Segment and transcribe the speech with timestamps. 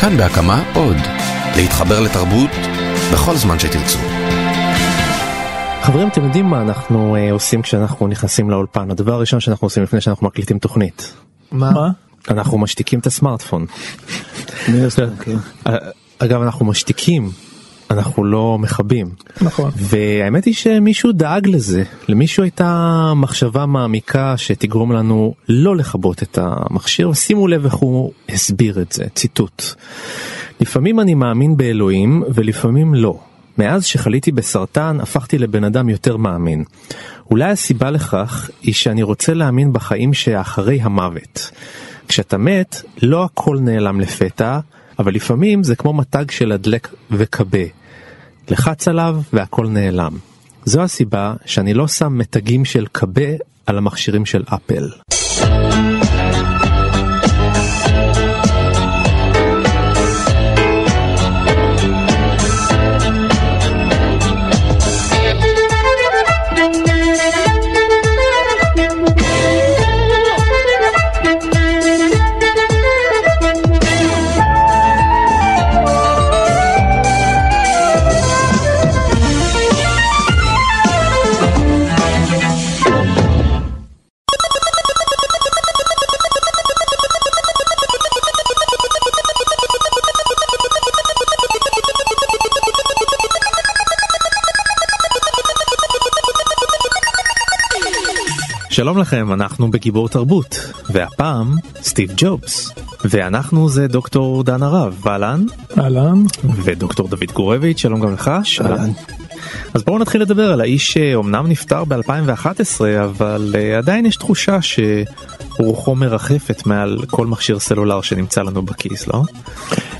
[0.00, 0.96] כאן בהקמה עוד.
[1.56, 2.50] להתחבר לתרבות
[3.12, 3.98] בכל זמן שתרצו.
[5.82, 10.00] חברים אתם יודעים מה אנחנו uh, עושים כשאנחנו נכנסים לאולפן הדבר הראשון שאנחנו עושים לפני
[10.00, 11.14] שאנחנו מקליטים תוכנית.
[11.52, 11.70] מה?
[12.30, 13.66] אנחנו משתיקים את הסמארטפון.
[15.66, 15.76] אה,
[16.18, 17.30] אגב אנחנו משתיקים
[17.90, 19.10] אנחנו לא מכבים.
[19.40, 19.70] נכון.
[19.76, 27.08] והאמת היא שמישהו דאג לזה למישהו הייתה מחשבה מעמיקה שתגרום לנו לא לכבות את המכשיר
[27.10, 29.62] ושימו לב איך הוא הסביר את זה ציטוט.
[30.60, 33.18] לפעמים אני מאמין באלוהים ולפעמים לא.
[33.58, 36.64] מאז שחליתי בסרטן הפכתי לבן אדם יותר מאמין.
[37.30, 41.50] אולי הסיבה לכך היא שאני רוצה להאמין בחיים שאחרי המוות.
[42.08, 44.58] כשאתה מת, לא הכל נעלם לפתע,
[44.98, 47.77] אבל לפעמים זה כמו מתג של הדלק וכבה.
[48.50, 50.12] לחץ עליו והכל נעלם.
[50.64, 53.30] זו הסיבה שאני לא שם מתגים של כבה
[53.66, 54.88] על המכשירים של אפל.
[98.78, 102.70] שלום לכם, אנחנו בגיבור תרבות, והפעם סטיב ג'ובס.
[103.04, 105.46] ואנחנו זה דוקטור דן הרב, אהלן.
[105.78, 106.22] אהלן.
[106.64, 108.30] ודוקטור דוד גורביץ', שלום גם לך.
[108.60, 108.90] אהלן.
[109.74, 115.94] אז בואו נתחיל לדבר על האיש שאומנם נפטר ב-2011, אבל uh, עדיין יש תחושה שרוחו
[115.94, 119.22] מרחפת מעל כל מכשיר סלולר שנמצא לנו בכיס, לא?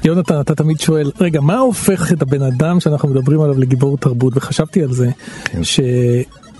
[0.04, 4.32] יונתן, אתה תמיד שואל, רגע, מה הופך את הבן אדם שאנחנו מדברים עליו לגיבור תרבות?
[4.36, 5.10] וחשבתי על זה,
[5.44, 5.64] כן.
[5.64, 5.80] ש...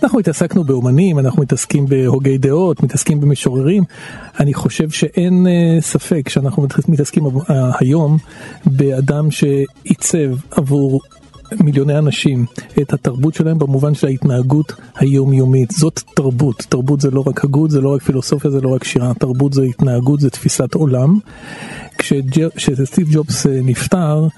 [0.02, 3.82] אנחנו התעסקנו באומנים, אנחנו מתעסקים בהוגי דעות, מתעסקים במשוררים.
[4.40, 8.18] אני חושב שאין uh, ספק שאנחנו מתעסקים uh, היום
[8.66, 11.00] באדם שעיצב עבור
[11.60, 12.46] מיליוני אנשים
[12.80, 15.70] את התרבות שלהם במובן של ההתנהגות היומיומית.
[15.70, 16.66] זאת תרבות.
[16.68, 19.14] תרבות זה לא רק הגות, זה לא רק פילוסופיה, זה לא רק שירה.
[19.14, 21.18] תרבות זה התנהגות, זה תפיסת עולם.
[22.56, 24.28] כשסטיב ג'ובס אה, נפטר, אה,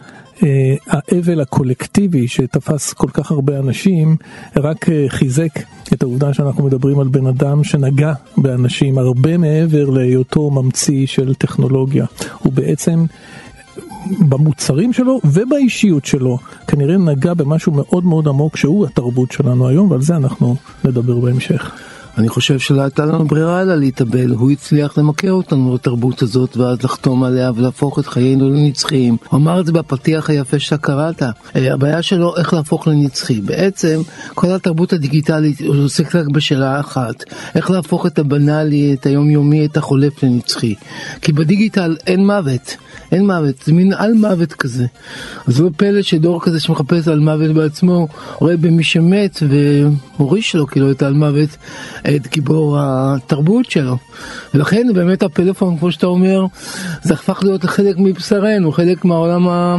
[0.86, 4.16] האבל הקולקטיבי שתפס כל כך הרבה אנשים
[4.56, 5.58] רק אה, חיזק
[5.92, 12.06] את העובדה שאנחנו מדברים על בן אדם שנגע באנשים הרבה מעבר להיותו ממציא של טכנולוגיה.
[12.38, 13.04] הוא בעצם
[14.28, 20.02] במוצרים שלו ובאישיות שלו כנראה נגע במשהו מאוד מאוד עמוק שהוא התרבות שלנו היום ועל
[20.02, 21.72] זה אנחנו נדבר בהמשך.
[22.18, 26.82] אני חושב שלא הייתה לנו ברירה אלא להתאבל, הוא הצליח למכר אותנו לתרבות הזאת ואז
[26.82, 29.16] לחתום עליה ולהפוך את חיינו לנצחיים.
[29.28, 31.22] הוא אמר את זה בפתיח היפה שאתה קראת.
[31.22, 33.40] אה, הבעיה שלו איך להפוך לנצחי.
[33.40, 34.00] בעצם
[34.34, 40.22] כל התרבות הדיגיטלית עוסקת רק בשאלה אחת, איך להפוך את הבנאלי, את היומיומי, את החולף
[40.22, 40.74] לנצחי.
[41.22, 42.76] כי בדיגיטל אין מוות.
[43.12, 44.86] אין מוות, זה מין על מוות כזה.
[45.46, 50.90] אז לא פלא שדור כזה שמחפש על מוות בעצמו, רואה במי שמת ומוריש לו כאילו
[50.90, 51.56] את על מוות,
[52.08, 53.96] את גיבור התרבות שלו.
[54.54, 56.46] ולכן באמת הפלאפון, כמו שאתה אומר,
[57.02, 59.76] זה הפך להיות חלק מבשרנו, חלק מהעולם ה...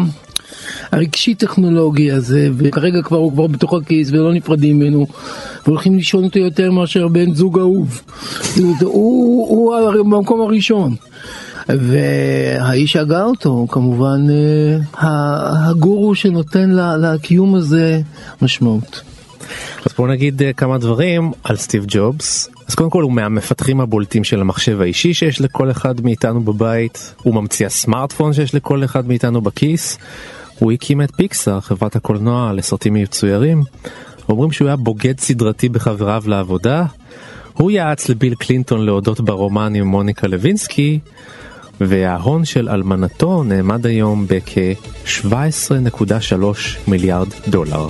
[0.92, 5.08] הרגשי טכנולוגי הזה וכרגע כבר הוא כבר בתוך הכיס ולא נפרדים ממנו
[5.66, 8.02] והולכים לישון אותו יותר מאשר בן זוג אהוב
[8.58, 10.96] הוא, הוא, הוא במקום הראשון
[11.70, 18.02] והאיש הגה אותו כמובן אה, הגורו שנותן לקיום הזה
[18.42, 19.02] משמעות.
[19.85, 22.50] אז בואו נגיד אה, כמה דברים על סטיב ג'ובס.
[22.67, 27.35] אז קודם כל הוא מהמפתחים הבולטים של המחשב האישי שיש לכל אחד מאיתנו בבית, הוא
[27.35, 29.97] ממציא הסמארטפון שיש לכל אחד מאיתנו בכיס,
[30.59, 33.63] הוא הקים את פיקסאר, חברת הקולנוע לסרטים מצוירים.
[34.29, 36.85] אומרים שהוא היה בוגד סדרתי בחבריו לעבודה,
[37.53, 41.00] הוא יעץ לביל קלינטון להודות ברומן עם מוניקה לוינסקי,
[41.81, 46.35] וההון של אלמנתו נאמד היום בכ-17.3
[46.87, 47.87] מיליארד דולר.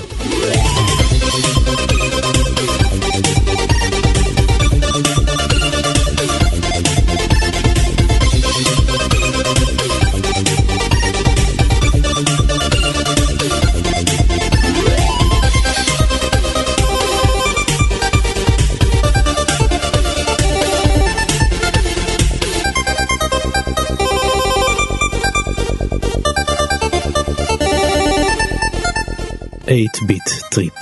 [29.72, 30.74] 8 ביט טריפ.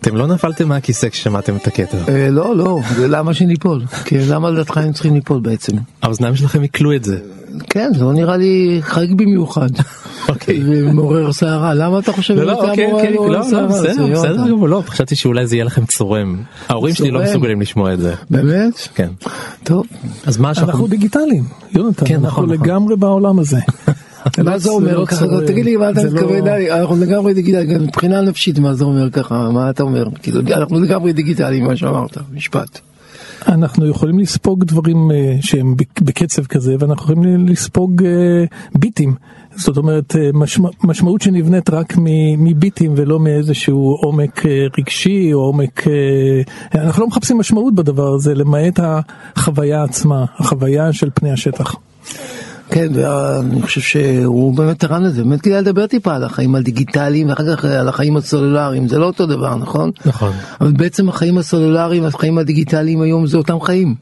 [0.00, 1.98] אתם לא נפלתם מהכיסא כששמעתם את הקטע.
[2.08, 3.82] אה, לא, לא, למה שניפול?
[4.04, 5.76] כי למה לדעתך הם צריכים ליפול בעצם?
[6.02, 7.18] האוזניים שלכם עיכלו את זה.
[7.70, 9.68] כן, זה לא נראה לי חריג במיוחד.
[10.28, 10.60] אוקיי.
[10.64, 13.66] ומעורר סערה, למה אתה חושב לא, לא, שזה אוקיי, אמור אוקיי, לעורר לא, לא, סערה?
[13.66, 14.48] בסדר.
[14.48, 16.36] גמור, לא, חשבתי שאולי זה יהיה לכם צורם.
[16.68, 17.22] ההורים שלי לא.
[17.22, 18.14] מסוגלים לשמוע את זה.
[18.30, 18.88] באמת?
[18.94, 19.08] כן.
[19.64, 19.86] טוב.
[20.26, 20.86] אז מה אנחנו שאנחנו...
[20.86, 22.66] דיגיטליים, יונתן, כן, אנחנו נכון, נכון.
[22.66, 23.58] לגמרי בעולם הזה.
[24.44, 25.16] מה זה אומר לא ככה?
[25.26, 29.10] צורם, תגיד לי מה אתה לא- מתכוון, אנחנו לגמרי דיגיטליים, מבחינה נפשית מה זה אומר
[29.10, 30.04] ככה, מה אתה אומר?
[30.22, 32.78] כאילו, אנחנו לגמרי דיגיטליים מה שאמרת, משפט.
[33.48, 38.10] אנחנו יכולים לספוג דברים אה, שהם בק- בקצב כזה ואנחנו יכולים לספוג אה,
[38.78, 39.14] ביטים.
[39.56, 41.94] זאת אומרת אה, משמע, משמעות שנבנית רק
[42.38, 44.42] מביטים ולא מאיזשהו עומק
[44.78, 45.84] רגשי או עומק...
[46.74, 51.74] אנחנו לא מחפשים משמעות בדבר הזה למעט החוויה עצמה, החוויה של פני השטח.
[52.70, 57.56] כן, ואני חושב שהוא באמת תרם לזה, באמת כדאי לדבר טיפה על החיים הדיגיטליים ואחר
[57.56, 59.90] כך על החיים הסלולריים, זה לא אותו דבר, נכון?
[60.06, 60.32] נכון.
[60.60, 63.94] אבל בעצם החיים הסלולריים והחיים הדיגיטליים היום זה אותם חיים.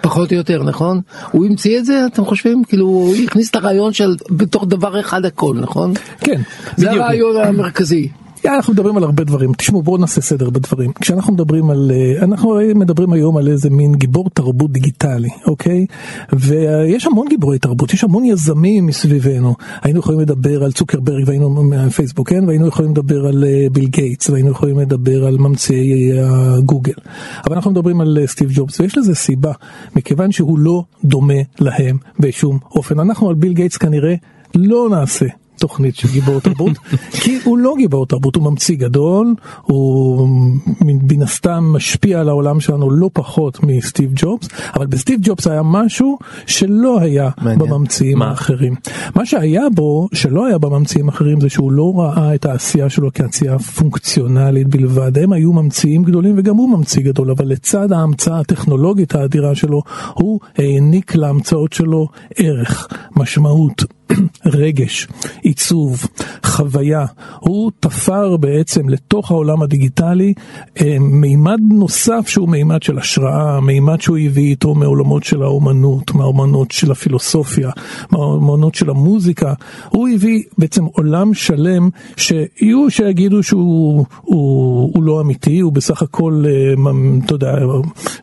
[0.00, 1.00] פחות או יותר, נכון?
[1.30, 2.62] הוא המציא את זה, אתם חושבים?
[2.64, 5.92] כאילו, הוא הכניס את הרעיון של בתוך דבר אחד הכל, נכון?
[6.20, 6.40] כן,
[6.76, 7.02] זה בדיוק.
[7.02, 8.08] הרעיון המרכזי.
[8.46, 10.92] אנחנו מדברים על הרבה דברים, תשמעו בואו נעשה סדר בדברים.
[10.92, 15.86] כשאנחנו מדברים על, אה, אנחנו הרי מדברים היום על איזה מין גיבור תרבות דיגיטלי, אוקיי?
[16.32, 19.54] ויש המון גיבורי תרבות, יש המון יזמים מסביבנו.
[19.82, 22.44] היינו יכולים לדבר על צוקרברג והיינו מהפייסבוק, כן?
[22.46, 26.92] והיינו יכולים לדבר על אה, ביל גייטס, והיינו יכולים לדבר על ממציאי אה, גוגל.
[27.46, 29.52] אבל אנחנו מדברים על אה, סטיב ג'ובס, ויש לזה סיבה,
[29.96, 33.00] מכיוון שהוא לא דומה להם בשום אופן.
[33.00, 34.14] אנחנו על ביל גייטס כנראה
[34.54, 35.26] לא נעשה.
[35.62, 36.78] תוכנית של גיבור תרבות,
[37.20, 40.28] כי הוא לא גיבור תרבות, הוא ממציא גדול, הוא
[40.80, 46.18] מן הסתם משפיע על העולם שלנו לא פחות מסטיב ג'ובס, אבל בסטיב ג'ובס היה משהו
[46.46, 47.58] שלא היה מעניין.
[47.58, 48.28] בממציאים מה?
[48.28, 48.74] האחרים.
[49.14, 53.58] מה שהיה בו, שלא היה בממציאים האחרים, זה שהוא לא ראה את העשייה שלו כעשייה
[53.58, 55.18] פונקציונלית בלבד.
[55.18, 59.82] הם היו ממציאים גדולים וגם הוא ממציא גדול, אבל לצד ההמצאה הטכנולוגית האדירה שלו,
[60.14, 63.84] הוא העניק להמצאות שלו ערך, משמעות.
[64.46, 65.08] רגש,
[65.42, 66.06] עיצוב,
[66.44, 67.04] חוויה,
[67.40, 70.34] הוא תפר בעצם לתוך העולם הדיגיטלי
[70.80, 76.70] אה, מימד נוסף שהוא מימד של השראה, מימד שהוא הביא איתו מעולמות של האומנות, מהאומנות
[76.70, 77.70] של הפילוסופיה,
[78.10, 79.54] מהאומנות של המוזיקה,
[79.88, 86.44] הוא הביא בעצם עולם שלם שיהיו שיגידו שהוא הוא, הוא לא אמיתי, הוא בסך הכל,
[86.46, 86.92] אה,
[87.24, 87.54] אתה יודע,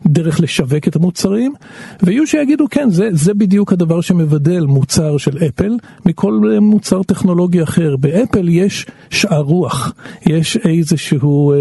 [0.06, 1.54] דרך לשווק את המוצרים,
[2.02, 7.96] ויהיו שיגידו כן, זה, זה בדיוק הדבר שמבדל מוצר של אפל מכל מוצר טכנולוגי אחר.
[7.96, 9.92] באפל יש שאר רוח,
[10.26, 11.58] יש איזשהו אה,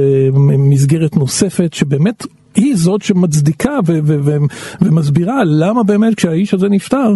[0.57, 2.25] מסגרת נוספת שבאמת
[2.55, 3.79] היא זאת שמצדיקה
[4.81, 7.15] ומסבירה למה באמת כשהאיש הזה נפטר,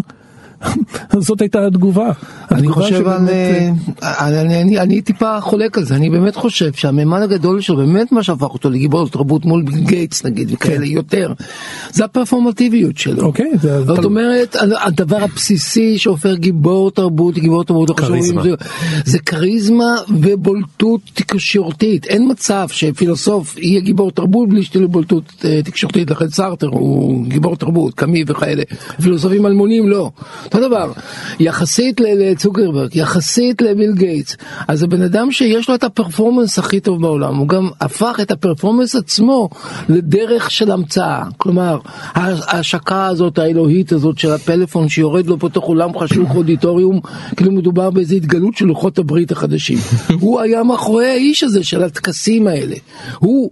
[1.19, 2.11] זאת הייתה התגובה.
[2.51, 3.01] אני חושב על...
[3.01, 3.29] שבאמת,
[4.03, 8.11] אה, אני, אני, אני טיפה חולק על זה, אני באמת חושב שהמימן הגדול שלו, באמת
[8.11, 11.33] מה שהפך אותו לגיבור תרבות מול ביל גייטס נגיד, וכאלה יותר,
[11.91, 13.23] זה הפרפורמטיביות שלו.
[13.23, 17.89] אוקיי, זה- זאת אומרת, הדבר הבסיסי שהופך גיבור תרבות, גיבור תרבות,
[18.43, 18.49] זה,
[19.05, 22.05] זה כריזמה ובולטות תקשורתית.
[22.05, 27.25] אין מצב שפילוסוף יהיה גיבור תרבות בלי שתהיה לו בולטות אה, תקשורתית, לכן סארטר הוא
[27.27, 28.63] גיבור תרבות, קמי וכאלה.
[29.01, 30.11] פילוסופים אלמונים לא.
[30.53, 30.91] אותו דבר,
[31.39, 37.01] יחסית לצוקרברג, יחסית לביל גייטס, אז זה בן אדם שיש לו את הפרפורמנס הכי טוב
[37.01, 39.49] בעולם, הוא גם הפך את הפרפורמנס עצמו
[39.89, 41.23] לדרך של המצאה.
[41.37, 41.79] כלומר,
[42.15, 46.99] ההשקה הזאת, האלוהית הזאת של הפלאפון שיורד לו בתוך עולם חשוך אודיטוריום,
[47.35, 49.77] כאילו מדובר באיזו התגלות של לוחות הברית החדשים.
[50.21, 52.75] הוא היה מאחורי האיש הזה של הטקסים האלה.
[53.19, 53.51] הוא...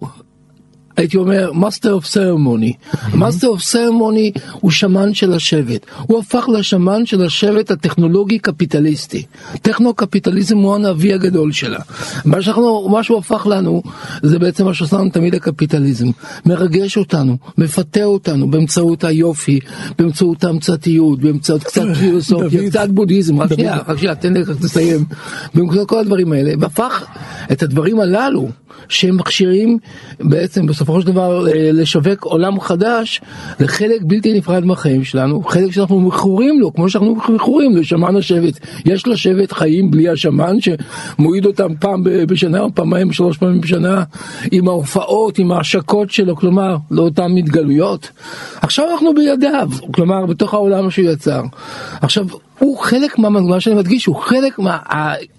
[0.98, 2.96] הייתי אומר master of ceremony.
[3.14, 5.86] master of ceremony הוא שמן של השבט.
[6.02, 9.24] הוא הפך לשמן של השבט הטכנולוגי קפיטליסטי.
[9.62, 11.80] טכנו קפיטליזם הוא הנביא הגדול שלה.
[12.26, 13.84] מה, שאנחנו, מה שהוא הפך לנו
[14.22, 16.08] זה בעצם מה שעושה לנו תמיד הקפיטליזם.
[16.46, 19.60] מרגש אותנו, מפתה אותנו באמצעות היופי,
[19.98, 22.70] באמצעות ההמצאתיות, באמצעות קצת פילוסופיה.
[22.70, 23.42] קצת בודהיזם.
[23.42, 23.54] רק.
[23.54, 25.06] שנייה, רק שנייה, תן לי לסיים.
[25.54, 26.54] באמצעות כל הדברים האלה.
[26.60, 27.06] והפך
[27.52, 28.50] את הדברים הללו
[28.90, 29.78] שהם מכשירים
[30.20, 33.22] בעצם בסופו של דבר אה, לשווק עולם חדש
[33.60, 38.60] לחלק בלתי נפרד מהחיים שלנו, חלק שאנחנו מכורים לו, כמו שאנחנו מכורים לשמן השבט.
[38.86, 44.04] יש לשבט חיים בלי השמן שמועיד אותם פעם בשנה או פעמיים, שלוש פעמים בשנה,
[44.52, 48.10] עם ההופעות, עם ההשקות שלו, כלומר, לאותן התגלויות.
[48.62, 51.42] עכשיו אנחנו בידיו, כלומר, בתוך העולם שהוא יצר.
[52.02, 52.26] עכשיו,
[52.62, 54.78] הוא חלק מה, מה שאני מדגיש, הוא חלק מה,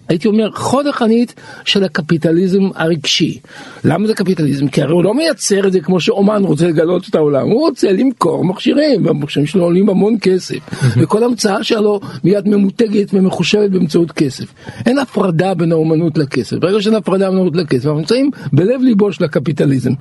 [0.08, 3.38] הייתי אומר, חוד החנית של הקפיטליזם הרגשי.
[3.84, 4.68] למה זה קפיטליזם?
[4.68, 7.92] כי הרי הוא לא מייצר את זה כמו שאומן רוצה לגלות את העולם, הוא רוצה
[7.92, 10.56] למכור מכשירים, והמכשירים שלו עולים המון כסף,
[10.98, 14.44] וכל המצאה שלו מיד ממותגת ומחושבת באמצעות כסף.
[14.86, 19.12] אין הפרדה בין האומנות לכסף, ברגע שאין הפרדה בין האומנות לכסף, אנחנו נמצאים בלב ליבו
[19.12, 19.92] של הקפיטליזם,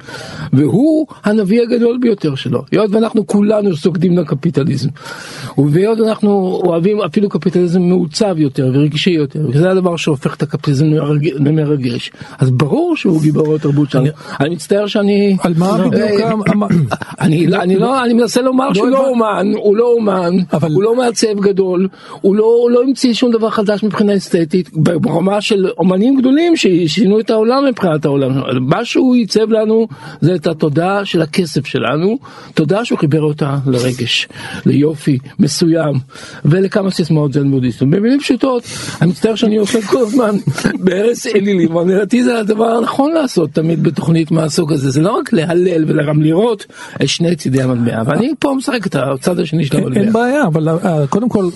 [0.54, 4.90] והוא הנביא הגדול ביותר שלו, היות ואנחנו כולנו סוגדים לקפיטליזם,
[5.58, 10.86] והיות ואנחנו אוהבים אפילו קפיטליזם מעוצב יותר ורגשי יותר, וזה הדבר שהופך את הקפיטליזם
[11.46, 14.08] למרגש, אז ברור שהוא גיבור התרבות שלנו,
[14.39, 15.38] אני מצטער שאני...
[15.44, 16.34] על מה לא, בדיוק אה,
[17.25, 19.10] אני לא, אני לא, אני מנסה לומר שהוא לא.
[19.10, 20.34] אומן, הוא לא אומן,
[20.74, 21.88] הוא לא מעצב גדול,
[22.22, 27.20] הוא לא, הוא לא המציא שום דבר חדש מבחינה אסתטית, ברמה של אומנים גדולים ששינו
[27.20, 29.88] את העולם מבחינת העולם, מה שהוא ייצב לנו
[30.22, 32.18] זה את התודעה של הכסף שלנו,
[32.53, 34.27] תודעה שהוא חיבר אותה לרגש,
[34.65, 35.94] ליופי מסוים,
[36.46, 37.92] ולכמה סיסמאות זן בודהיסטים.
[37.92, 38.64] במילים פשוטות,
[39.02, 40.36] אני מצטער שאני עוסק כל הזמן
[40.74, 45.34] בהרס אלילים, אבל לדעתי זה הדבר הנכון לעשות תמיד בתוכנית מהסוג הזה, זה לא רק
[45.34, 46.66] להלל וגם לראות
[47.02, 50.12] את שני צידי המטבע, ואני פה משחק את הצד השני של אין המטבע.
[50.12, 51.50] בעיה, אבל אה, קודם כל...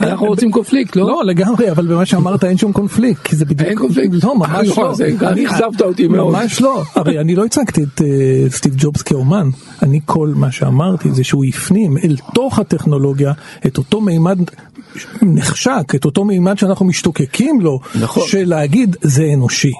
[0.00, 1.06] אנחנו רוצים קונפליקט, לא?
[1.06, 4.24] לא לגמרי אבל במה שאמרת אין שום קונפליקט כי זה בדיוק אין קונפליקט?
[4.24, 6.32] לא ממש לא, לא אני אכזבת אותי מאוד.
[6.32, 9.48] ממש לא הרי אני לא הצגתי את אה, סטיב ג'ובס כאומן
[9.82, 13.32] אני כל מה שאמרתי זה שהוא הפנים אל תוך הטכנולוגיה
[13.66, 14.38] את אותו מימד
[15.22, 18.28] נחשק את אותו מימד שאנחנו משתוקקים לו נכון.
[18.28, 19.72] של להגיד זה אנושי.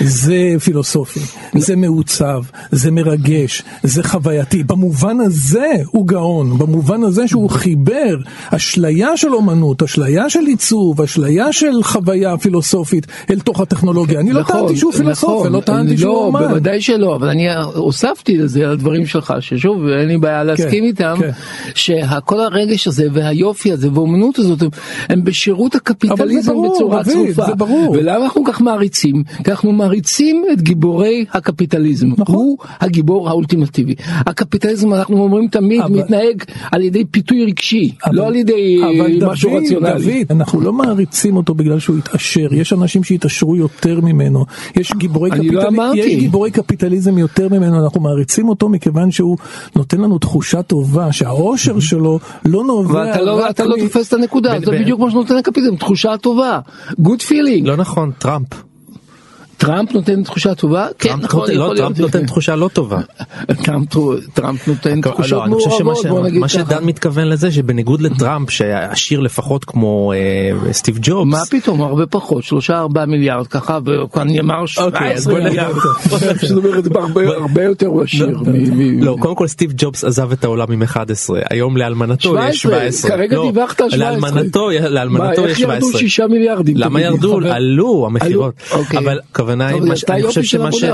[0.00, 1.20] זה פילוסופי,
[1.54, 4.62] זה מעוצב, זה מרגש, זה חווייתי.
[4.62, 8.16] במובן הזה הוא גאון, במובן הזה שהוא חיבר
[8.50, 14.20] אשליה של אומנות, אשליה של עיצוב, אשליה של חוויה פילוסופית אל תוך הטכנולוגיה.
[14.20, 15.46] אני לא נכון, טענתי שהוא פילוסוף, נכון.
[15.46, 16.48] ולא טענתי שהוא לא, אומן.
[16.48, 20.84] בוודאי שלא, אבל אני הוספתי לזה על הדברים שלך, ששוב, אין לי בעיה להסכים כן,
[20.84, 21.30] איתם, כן.
[21.74, 24.62] שכל הרגש הזה והיופי הזה והאומנות הזאת
[25.08, 27.46] הם- בשירות הקפיטליזם ברור, בצורה צרופה.
[27.46, 27.90] זה ברור.
[27.98, 29.22] ולמה אנחנו כך מעריצים?
[29.44, 32.06] כי אנחנו מעריצים את גיבורי הקפיטליזם.
[32.16, 32.34] נכון.
[32.34, 33.94] הוא הגיבור האולטימטיבי.
[34.26, 36.42] הקפיטליזם, אנחנו אומרים תמיד, אבל- מתנהג
[36.72, 40.24] על ידי פיתוי רגשי, אבל- לא על ידי אבל משהו דוד, רציונלי.
[40.24, 44.44] דוד, אנחנו לא מעריצים אותו בגלל שהוא התעשר, יש אנשים שהתעשרו יותר ממנו,
[44.76, 45.66] יש גיבורי, לא קפיטל...
[45.66, 45.98] אמרתי.
[45.98, 49.36] יש גיבורי קפיטליזם יותר ממנו, אנחנו מעריצים אותו מכיוון שהוא
[49.76, 54.12] נותן לנו תחושה טובה שהאושר שלו לא נובע ואתה לא, אתה לא מ- תופס את
[54.12, 57.64] הנקודה, זה בדיוק מה שנותן לקפיטליזם, תחושה טובה, good feeling.
[57.64, 58.46] לא נכון, טראמפ.
[59.66, 60.86] טראמפ נותן תחושה טובה?
[60.98, 61.76] כן, טראמפ נכון, יכול לא, להיות.
[61.76, 63.00] טראמפ נותן תחושה לא טובה.
[63.64, 63.88] טראמפ
[64.34, 66.58] טראמפ נותן תחושות לא, אני חושב שמה מעורבות, בוא נגיד מה ככה.
[66.58, 71.30] שדן מתכוון לזה שבניגוד לטראמפ שעשיר לפחות כמו אה, סטיב ג'ובס.
[71.30, 75.44] מה פתאום, הרבה פחות, שלושה ארבעה מיליארד ככה, וכאן נאמר אוקיי, אז 17 בוא נ-
[75.44, 75.74] מיליארד.
[76.48, 76.84] זאת אומרת,
[77.34, 78.38] הרבה- יותר עשיר.
[79.00, 83.10] לא, קודם כל סטיב ג'ובס עזב את העולם עם 11, היום לאלמנתו יש 17, 17.
[83.10, 84.10] כרגע לא, דיווחת על 17.
[84.30, 86.00] לאלמנתו מה, לאלמנתו איך יש ירדו 17.
[86.00, 86.76] שישה מיליארדים?
[86.76, 87.38] למה ירדו?
[87.50, 88.54] עלו המכירות.
[88.72, 88.98] אוקיי.
[88.98, 89.18] אבל
[89.60, 90.84] הכוונה עשתה אני חושב שמה ש...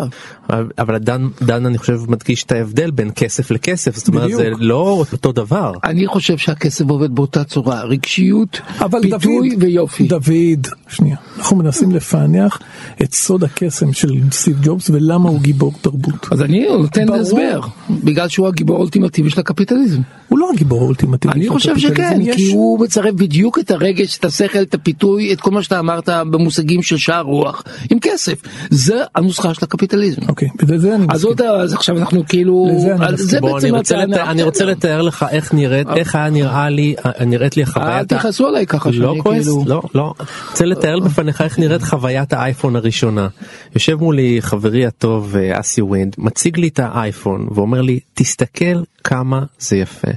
[0.79, 4.41] אבל דן דן אני חושב מדגיש את ההבדל בין כסף לכסף, זאת אומרת בדיוק.
[4.43, 5.73] זה לא אותו דבר.
[5.85, 8.61] אני חושב שהכסף עובד באותה צורה, רגשיות,
[9.03, 10.05] פיתוי ויופי.
[10.07, 12.59] דוד, שנייה, אנחנו מנסים לפענח
[13.03, 16.29] את סוד הקסם של סטיב ג'ובס ולמה הוא גיבור תרבות.
[16.31, 17.21] אז אני נותן ברור.
[17.21, 20.01] הסבר, בגלל שהוא הגיבור האולטימטיבי של הקפיטליזם.
[20.29, 21.35] הוא לא הגיבור האולטימטיבי.
[21.35, 25.51] אני חושב שכן, כי הוא מצרף בדיוק את הרגש, את השכל, את הפיתוי, את כל
[25.51, 28.43] מה שאתה אמרת במושגים של שער רוח, עם כסף.
[28.71, 30.23] זה הנוסחה של הקפיטליזם.
[30.29, 31.47] אוקיי, ולזה אני אז מסכים.
[31.47, 33.29] אז עכשיו אנחנו כאילו, לזה אני מסכים.
[33.29, 33.97] זה בוא, אני רוצה.
[33.97, 36.95] לתאר, אני רוצה לתאר לך איך נראית, איך היה נראה לי,
[37.27, 40.15] נראית לי אל החוויית, ה- תכעסו עליי ככה לא שאני כועס, כאילו, לא, לא,
[40.51, 43.29] רוצה לתאר בפניך איך נראית חוויית האייפון הראשונה.
[43.75, 49.43] יושב מולי חברי הטוב אה, אסי ווינד, מציג לי את האייפון ואומר לי, תסתכל כמה
[49.59, 50.11] זה יפה.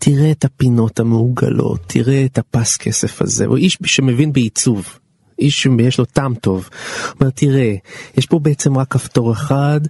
[0.00, 4.98] תראה את הפינות המעוגלות, תראה את הפס כסף הזה, הוא איש שמבין בעיצוב.
[5.38, 6.68] איש שיש לו טעם טוב.
[7.20, 7.74] אומר תראה,
[8.16, 9.80] יש פה בעצם רק כפתור אחד,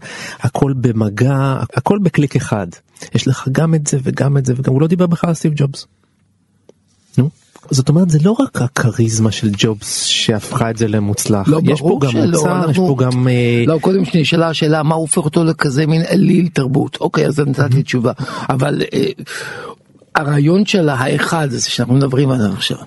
[0.41, 2.67] הכל במגע, הכל בקליק אחד.
[3.15, 5.53] יש לך גם את זה וגם את זה וגם הוא לא דיבר בכלל על סטיב
[5.57, 5.87] ג'ובס.
[7.19, 7.31] נו.
[7.71, 11.99] זאת אומרת זה לא רק הכריזמה של ג'ובס שהפכה את זה למוצלח, לא, יש פה
[12.03, 13.29] גם מוצר, יש אנחנו- פה גם...
[13.29, 16.97] אה, לא, קודם נשאלה השאלה מה הופך אותו לכזה מין אליל תרבות.
[17.01, 18.13] אוקיי, אז נתתי תשובה.
[18.49, 19.07] אבל אה,
[20.15, 22.79] הרעיון של האחד הזה שאנחנו מדברים עליו עכשיו.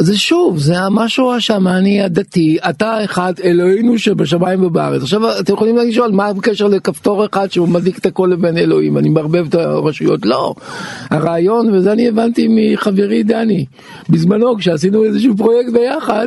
[0.00, 5.02] זה שוב, זה המשהו השמאני הדתי, אתה אחד, אלוהינו שבשמיים ובארץ.
[5.02, 9.08] עכשיו אתם יכולים לשאול מה הקשר לכפתור אחד שהוא מדליק את הכל לבין אלוהים, אני
[9.08, 10.54] מערבב את הרשויות, לא.
[11.10, 13.64] הרעיון, וזה אני הבנתי מחברי דני,
[14.08, 16.26] בזמנו כשעשינו איזשהו פרויקט ביחד,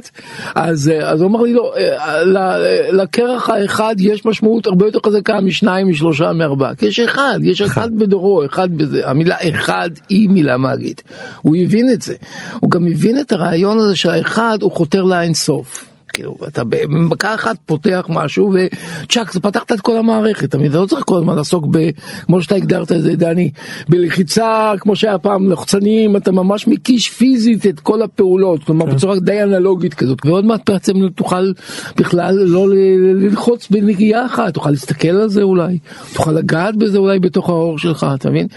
[0.55, 5.87] אז, אז הוא אמר לי, לא, אה, לקרח האחד יש משמעות הרבה יותר חזקה משניים,
[5.87, 11.03] משלושה, מארבעה, כי יש אחד, יש אחד בדורו, אחד בזה, המילה אחד היא מילה מאגית.
[11.41, 12.15] הוא הבין את זה,
[12.59, 15.91] הוא גם הבין את הרעיון הזה שהאחד הוא חותר לאין סוף.
[16.13, 21.03] כאילו, אתה במכה אחת פותח משהו וצ'אק, זה פתחת את כל המערכת, אתה לא צריך
[21.05, 21.89] כל הזמן לעסוק ב...
[22.25, 23.51] כמו שאתה הגדרת את זה, דני,
[23.89, 28.95] בלחיצה, כמו שהיה פעם, לחצנים, אתה ממש מקיש פיזית את כל הפעולות, כלומר כן.
[28.95, 31.51] בצורה די אנלוגית כזאת, ועוד מעט בעצם תוכל
[31.97, 35.77] בכלל לא ללחוץ בנגיעה אחת, תוכל להסתכל על זה אולי,
[36.13, 38.47] תוכל לגעת בזה אולי בתוך האור שלך, אתה מבין?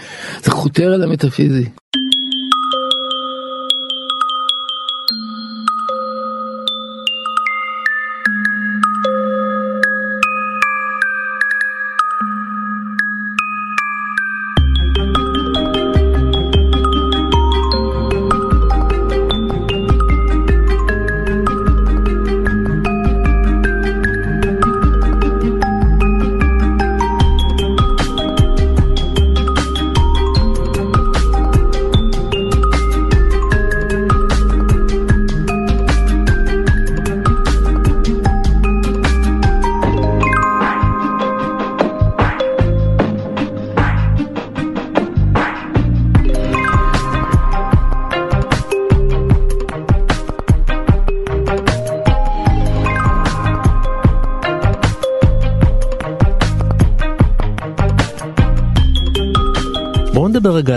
[0.43, 1.65] זה חותר אל המטאפיזי.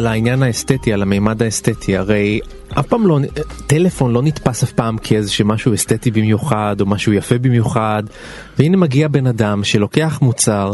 [0.09, 2.41] העניין האסתטי, על המימד האסתטי, הרי
[2.79, 3.19] אף פעם לא,
[3.67, 8.03] טלפון לא נתפס אף פעם כאיזה משהו אסתטי במיוחד או משהו יפה במיוחד,
[8.59, 10.73] והנה מגיע בן אדם שלוקח מוצר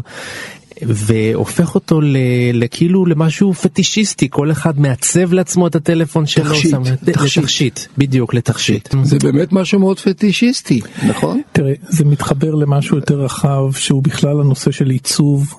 [0.82, 2.16] והופך אותו ל-
[2.52, 7.38] לכאילו למשהו פטישיסטי, כל אחד מעצב לעצמו את הטלפון שלו, תכשיט, שם- תכשיט.
[7.38, 8.94] לתכשיט, בדיוק לתכשיט.
[9.02, 11.40] זה באמת משהו מאוד פטישיסטי, נכון?
[11.52, 15.54] תראה, זה מתחבר למשהו יותר רחב שהוא בכלל הנושא של עיצוב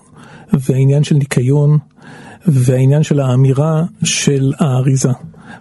[0.53, 1.77] והעניין של ניקיון
[2.47, 5.09] והעניין של האמירה של האריזה.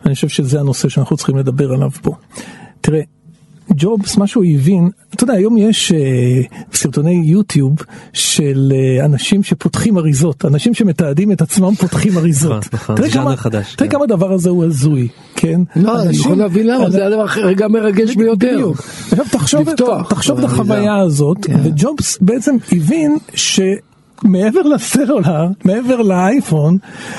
[0.07, 2.12] אני חושב שזה הנושא שאנחנו צריכים לדבר עליו פה.
[2.81, 3.00] תראה,
[3.76, 7.76] ג'ובס, מה שהוא הבין, אתה יודע, היום יש uh, סרטוני יוטיוב
[8.12, 12.53] של uh, אנשים שפותחים אריזות, אנשים שמתעדים את עצמם פותחים אריזות.
[12.53, 13.97] נכון, נכון, תראה כמה- חדש, תראה כן.
[13.97, 15.61] כמה הדבר הזה הוא הזוי, כן?
[15.76, 18.53] לא, אני אנשים- יכול להבין למה, זה הדבר הרגע מרגש ביותר.
[18.55, 18.83] בדיוק.
[19.11, 20.45] עכשיו תחשוב, את באריזה.
[20.47, 21.61] החוויה הזאת, כן.
[21.64, 23.61] וג'ובס בעצם הבין ש...
[24.23, 26.78] מעבר לסלולר, מעבר לאייפון,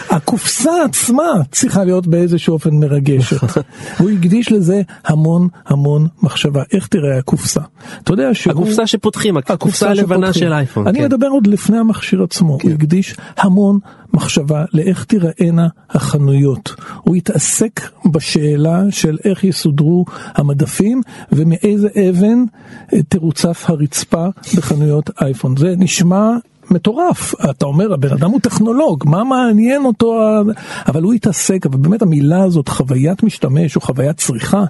[0.09, 3.37] הקופסה עצמה צריכה להיות באיזשהו אופן מרגשת.
[3.99, 6.63] הוא הקדיש לזה המון המון מחשבה.
[6.73, 7.61] איך תראה הקופסה?
[8.03, 8.53] אתה יודע שהוא...
[8.53, 10.33] הקופסה שפותחים, הקופסה הלבנה.
[10.33, 10.87] של אייפון.
[10.87, 11.05] אני כן.
[11.05, 13.79] מדבר עוד לפני המכשיר עצמו, הוא הקדיש המון
[14.13, 16.75] מחשבה לאיך תיראינה החנויות.
[17.01, 17.81] הוא התעסק
[18.11, 20.05] בשאלה של איך יסודרו
[20.35, 22.43] המדפים ומאיזה אבן
[23.09, 24.27] תרוצף הרצפה
[24.57, 25.57] בחנויות אייפון.
[25.57, 26.29] זה נשמע...
[26.71, 30.19] מטורף, אתה אומר הבן אדם הוא טכנולוג, מה מעניין אותו,
[30.87, 34.63] אבל הוא התעסק, אבל באמת המילה הזאת, חוויית משתמש או חוויית צריכה,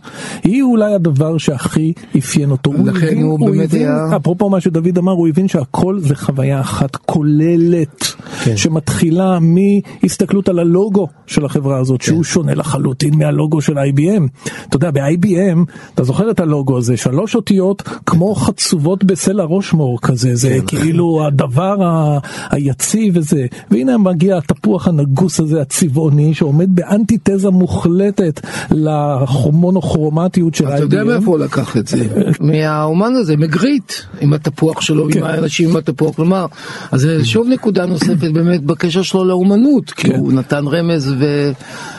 [0.44, 2.74] היא אולי הדבר שהכי אפיין אותו.
[2.86, 6.60] לכן הבין- הוא באמת הבין, היה- אפרופו מה שדוד אמר, הוא הבין שהכל זה חוויה
[6.62, 8.04] אחת כוללת,
[8.44, 8.58] כן.
[8.58, 14.24] שמתחילה מהסתכלות על הלוגו של החברה הזאת, שהוא שונה לחלוטין מהלוגו של IBM.
[14.70, 15.60] אתה יודע, ב-IBM,
[15.96, 21.84] אתה זוכר את הלוגו הזה, שלוש אותיות כמו חצובות בסלע רושמור כזה, זה כאילו הדבר
[21.86, 22.18] ה-
[22.50, 30.74] היציב וזה, והנה מגיע התפוח הנגוס הזה הצבעוני, שעומד באנטיתזה מוחלטת למונוכרומטיות של IBM.
[30.74, 31.98] אתה יודע מאיפה הוא לקח את זה?
[32.40, 35.20] מהאומן הזה, מגריט, עם התפוח שלו, כן.
[35.20, 36.46] עם האנשים עם התפוח, כלומר,
[36.92, 40.20] אז זה שוב נקודה נוספת באמת בקשר שלו לאומנות, כי כן.
[40.20, 41.14] הוא נתן רמז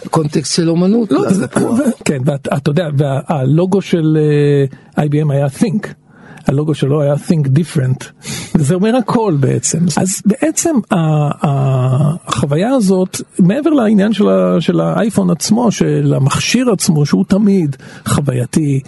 [0.05, 1.22] וקונטקסט של אומנות לא,
[2.05, 4.16] כן, ואתה יודע, והלוגו של
[4.96, 6.06] אה, IBM היה think.
[6.47, 8.05] הלוגו שלו היה think different,
[8.55, 9.79] זה אומר הכל בעצם.
[9.97, 10.75] אז בעצם
[11.43, 14.25] החוויה הזאת, מעבר לעניין של,
[14.61, 18.81] של האייפון עצמו, של המכשיר עצמו, שהוא תמיד חווייתי,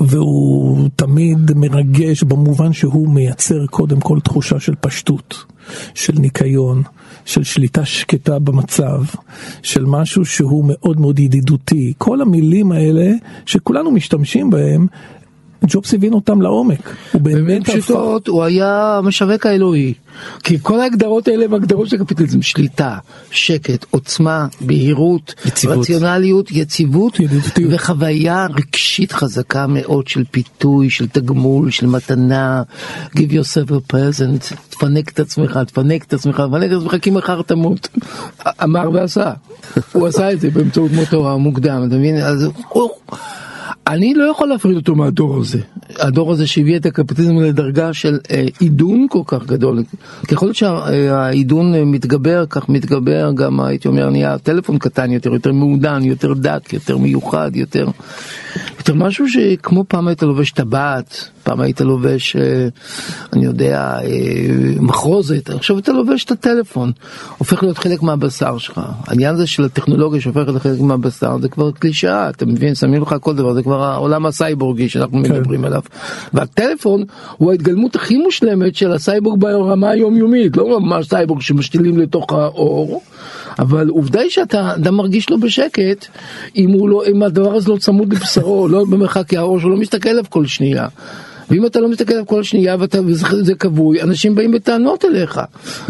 [0.00, 5.44] והוא תמיד מרגש במובן שהוא מייצר קודם כל תחושה של פשטות,
[5.94, 6.82] של ניקיון,
[7.24, 9.02] של שליטה שקטה במצב,
[9.62, 11.92] של משהו שהוא מאוד מאוד ידידותי.
[11.98, 13.12] כל המילים האלה
[13.46, 14.86] שכולנו משתמשים בהם,
[15.68, 16.96] ג'ובס הבין אותם לעומק.
[17.12, 17.72] הוא באמת הפך...
[17.72, 19.94] פשוטות הוא היה המשווק האלוהי.
[20.42, 22.98] כי כל ההגדרות האלה הם הגדרות של קפיטליזם, שליטה,
[23.30, 25.78] שקט, עוצמה, בהירות, יציבות.
[25.78, 27.72] רציונליות, יציבות, ידידותיות.
[27.74, 32.62] וחוויה רגשית חזקה מאוד של פיתוי, של תגמול, של מתנה,
[33.16, 37.42] give yourself a present, תפנק את עצמך, תפנק את עצמך, תפנק את עצמך כי מחר
[37.42, 37.88] תמות.
[38.62, 39.32] אמר ועשה.
[39.92, 42.16] הוא עשה את זה באמצעות מותו המוקדם, אתה מבין?
[42.16, 42.90] אז הוא...
[43.86, 45.58] אני לא יכול להפריד אותו מהדור הזה,
[45.98, 49.84] הדור הזה שהביא את הקפיטליזם לדרגה של אה, עידון כל כך גדול.
[50.28, 56.04] ככל שהעידון אה, מתגבר, כך מתגבר גם הייתי אומר נהיה טלפון קטן יותר, יותר מעודן,
[56.04, 57.86] יותר דק, יותר מיוחד, יותר,
[58.88, 62.68] יותר משהו שכמו פעם היית לובש טבעת, פעם היית לובש, אה,
[63.32, 64.10] אני יודע, אה,
[64.80, 66.92] מחרוזת, עכשיו אתה לובש את הטלפון,
[67.38, 68.80] הופך להיות חלק מהבשר שלך.
[69.06, 73.34] העניין הזה של הטכנולוגיה שהופכת לחלק מהבשר זה כבר קלישאה, אתה מבין, שמים לך כל
[73.34, 75.32] דבר, זה כבר העולם הסייבורגי שאנחנו כן.
[75.32, 75.82] מדברים עליו.
[76.32, 77.04] והטלפון
[77.36, 83.02] הוא ההתגלמות הכי מושלמת של הסייבורג ברמה היומיומית, לא ממש סייבורג שמשתילים לתוך האור.
[83.58, 86.06] אבל עובדה היא שאתה אדם מרגיש לו בשקט
[86.56, 90.24] אם, לא, אם הדבר הזה לא צמוד לבשרו, לא במרחק העור שלו, לא מסתכל עליו
[90.28, 90.86] כל שנייה.
[91.50, 95.40] ואם אתה לא מסתכל עליו כל שנייה וזה כבוי, אנשים באים בטענות אליך.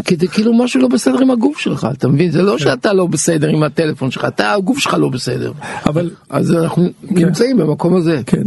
[0.05, 2.31] כי זה כאילו משהו לא בסדר עם הגוף שלך, אתה מבין?
[2.31, 2.57] זה לא כן.
[2.57, 5.51] שאתה לא בסדר עם הטלפון שלך, אתה, הגוף שלך לא בסדר.
[5.85, 6.09] אבל...
[6.29, 7.15] אז אנחנו כן.
[7.15, 8.21] נמצאים במקום הזה.
[8.25, 8.43] כן.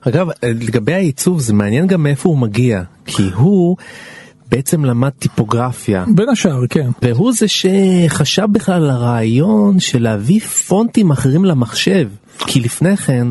[0.00, 2.82] אגב, לגבי העיצוב, זה מעניין גם מאיפה הוא מגיע.
[3.06, 3.76] כי הוא...
[4.50, 6.04] בעצם למד טיפוגרפיה.
[6.14, 6.88] בין השאר, כן.
[7.02, 12.08] והוא זה שחשב בכלל על הרעיון של להביא פונטים אחרים למחשב.
[12.38, 13.26] כי לפני כן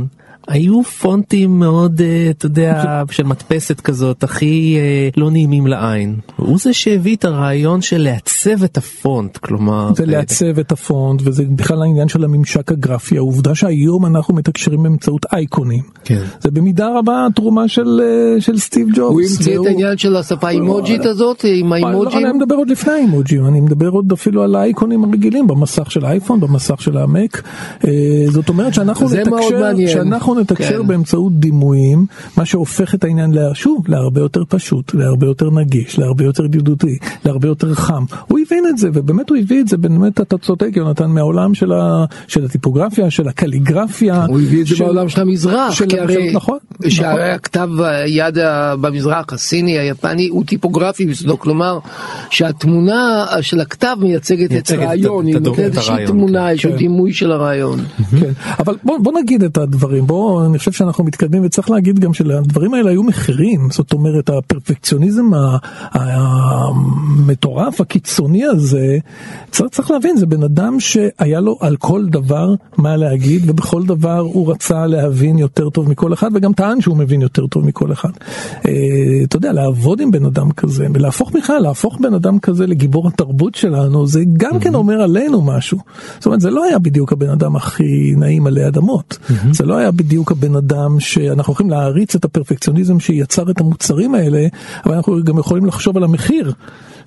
[0.48, 6.16] היו פונטים מאוד, אה, אתה יודע, של מדפסת כזאת, הכי אה, לא נעימים לעין.
[6.36, 9.92] הוא זה שהביא את הרעיון של לעצב את הפונט, כלומר...
[9.96, 13.18] זה לעצב את הפונט, וזה בכלל העניין של הממשק הגרפי.
[13.18, 15.82] העובדה שהיום אנחנו מתקשרים באמצעות אייקונים.
[16.04, 16.24] כן.
[16.40, 19.00] זה במידה רבה התרומה של, אה, של סטיב ג'ובס.
[19.00, 22.24] הוא המציא את העניין של השפה האימוג'ית הזאת, עם האימוג'ים?
[22.24, 26.06] לא, אני מדבר עוד לפני האימוג'ים, אני מדבר עוד אפילו על האייקונים הרגילים, במסך של
[26.06, 27.42] האייפון, במסך של המק.
[28.30, 30.88] זאת אומרת שאנחנו נתקשר, שאנחנו נתקשר כן.
[30.88, 32.06] באמצעות דימויים,
[32.38, 37.48] מה שהופך את העניין, שוב, להרבה יותר פשוט, להרבה יותר נגיש, להרבה יותר ידידותי, להרבה
[37.48, 38.04] יותר חם.
[38.28, 41.72] הוא הבין את זה, ובאמת הוא הביא את זה, באמת אתה צודק, יונתן, מהעולם של,
[41.74, 44.26] ה, של הטיפוגרפיה, של הקליגרפיה.
[44.26, 47.24] הוא הביא את זה בעולם של המזרח, של, כי הרי, נכון, שהרי נכון.
[47.24, 48.38] הכתב היד
[48.82, 51.80] במזרח, הסיני, היפני, הוא טיפוגרפי בסדו, כלומר,
[52.30, 56.78] שהתמונה של הכתב מייצגת את הרעיון, היא נותנת איזושהי תמונה, איזשהו כן.
[56.78, 57.80] דימוי של הרעיון.
[58.20, 62.14] כן, אבל בוא, בוא נגיד את הדברים, בוא אני חושב שאנחנו מתקדמים וצריך להגיד גם
[62.14, 65.26] שלדברים האלה היו מחירים, זאת אומרת הפרפקציוניזם
[65.92, 68.98] המטורף, הקיצוני הזה,
[69.52, 74.20] צריך, צריך להבין, זה בן אדם שהיה לו על כל דבר מה להגיד ובכל דבר
[74.20, 78.10] הוא רצה להבין יותר טוב מכל אחד וגם טען שהוא מבין יותר טוב מכל אחד.
[78.68, 78.72] אה,
[79.24, 83.56] אתה יודע, לעבוד עם בן אדם כזה ולהפוך בכלל, להפוך בן אדם כזה לגיבור התרבות
[83.56, 85.78] שלנו, זה גם כן אומר עלינו משהו.
[86.18, 89.18] זאת אומרת, זה לא היה בדיוק הבן אדם הכי נעים עלי אדמות,
[89.52, 94.48] זה לא היה בדיוק הבן אדם שאנחנו יכולים להעריץ את הפרפקציוניזם שיצר את המוצרים האלה,
[94.86, 96.54] אבל אנחנו גם יכולים לחשוב על המחיר.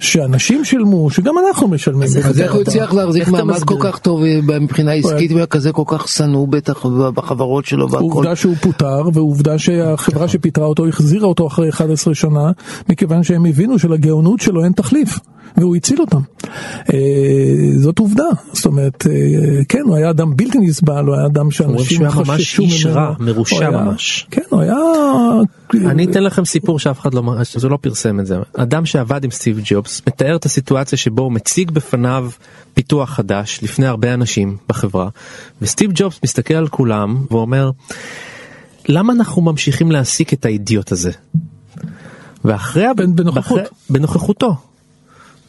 [0.01, 2.03] שאנשים שילמו, שגם אנחנו משלמים.
[2.03, 6.09] אז איך הוא הצליח להחזיק מעמד כל כך טוב אה, מבחינה עסקית וכזה כל כך
[6.09, 8.05] שנוא בטח בחברות שלו והכל?
[8.05, 12.51] עובדה שהוא פוטר ועובדה שהחברה שפיטרה אותו החזירה אותו אחרי 11 שנה
[12.89, 15.19] מכיוון שהם הבינו שלגאונות שלו אין תחליף.
[15.57, 16.21] והוא הציל אותם.
[16.93, 16.99] אה,
[17.79, 22.11] זאת עובדה, זאת אומרת, אה, כן, הוא היה אדם בלתי נסבל, הוא היה אדם שאנשים
[22.11, 22.15] חששו ממנו.
[22.15, 24.27] הוא היה ממש איש רע, מרושע ממש.
[24.31, 24.77] כן, הוא היה...
[25.75, 27.23] אני אתן לכם סיפור שאף אחד לא,
[27.55, 28.37] זה לא פרסם את זה.
[28.57, 32.31] אדם שעבד עם סטיב ג'ובס מתאר את הסיטואציה שבו הוא מציג בפניו
[32.75, 35.09] פיתוח חדש לפני הרבה אנשים בחברה,
[35.63, 37.71] וסטיב ג'ובס מסתכל על כולם ואומר,
[38.89, 41.11] למה אנחנו ממשיכים להעסיק את האידיוט הזה?
[42.45, 42.85] ואחרי...
[43.15, 43.61] בנוכחות.
[43.91, 44.57] בנוכחותו.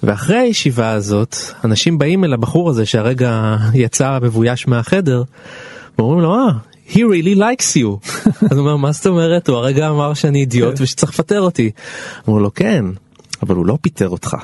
[0.03, 5.23] ואחרי הישיבה הזאת, אנשים באים אל הבחור הזה שהרגע יצא מבויש מהחדר,
[5.97, 6.49] ואומרים לו, אה,
[6.89, 8.09] he really likes you.
[8.51, 9.49] אז הוא אומר, מה זאת אומרת?
[9.49, 10.83] הוא הרגע אמר שאני אידיוט כן.
[10.83, 11.71] ושצריך לפטר אותי.
[12.27, 12.85] אומר לו, כן,
[13.43, 14.37] אבל הוא לא פיטר אותך.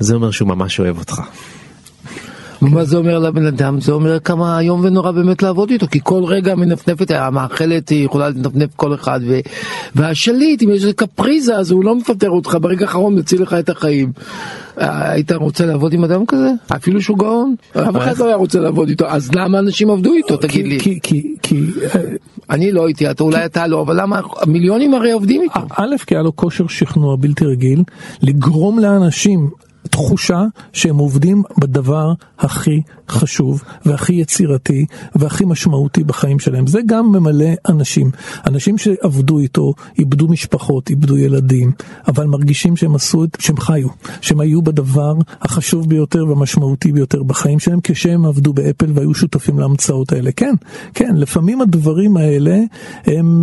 [0.00, 1.22] זה אומר שהוא ממש אוהב אותך.
[2.70, 3.80] מה זה אומר לבן אדם?
[3.80, 8.28] זה אומר כמה איום ונורא באמת לעבוד איתו, כי כל רגע מנפנפת, המאכלת היא יכולה
[8.28, 9.38] לנפנף כל אחד, ו...
[9.94, 13.68] והשליט, אם יש איזה קפריזה, אז הוא לא מפטר אותך, ברגע האחרון מציל לך את
[13.68, 14.12] החיים.
[14.80, 16.50] אה, היית רוצה לעבוד עם אדם כזה?
[16.76, 17.54] אפילו שהוא גאון?
[17.72, 20.78] אף אחד לא היה רוצה לעבוד איתו, אז למה אנשים עבדו איתו, תגיד לי?
[21.42, 21.70] כי,
[22.50, 24.20] אני לא הייתי, אולי אתה לא, אבל למה?
[24.46, 25.60] מיליונים הרי עובדים איתו.
[25.76, 27.82] א', כי היה לו כושר שכנוע בלתי רגיל,
[28.22, 29.50] לגרום לאנשים
[29.94, 36.66] תחושה שהם עובדים בדבר הכי חשוב והכי יצירתי והכי משמעותי בחיים שלהם.
[36.66, 38.10] זה גם ממלא אנשים.
[38.46, 41.72] אנשים שעבדו איתו, איבדו משפחות, איבדו ילדים,
[42.08, 43.88] אבל מרגישים שהם עשו את, שהם חיו,
[44.20, 50.12] שהם היו בדבר החשוב ביותר והמשמעותי ביותר בחיים שלהם כשהם עבדו באפל והיו שותפים להמצאות
[50.12, 50.32] האלה.
[50.32, 50.54] כן,
[50.94, 52.60] כן, לפעמים הדברים האלה
[53.06, 53.42] הם,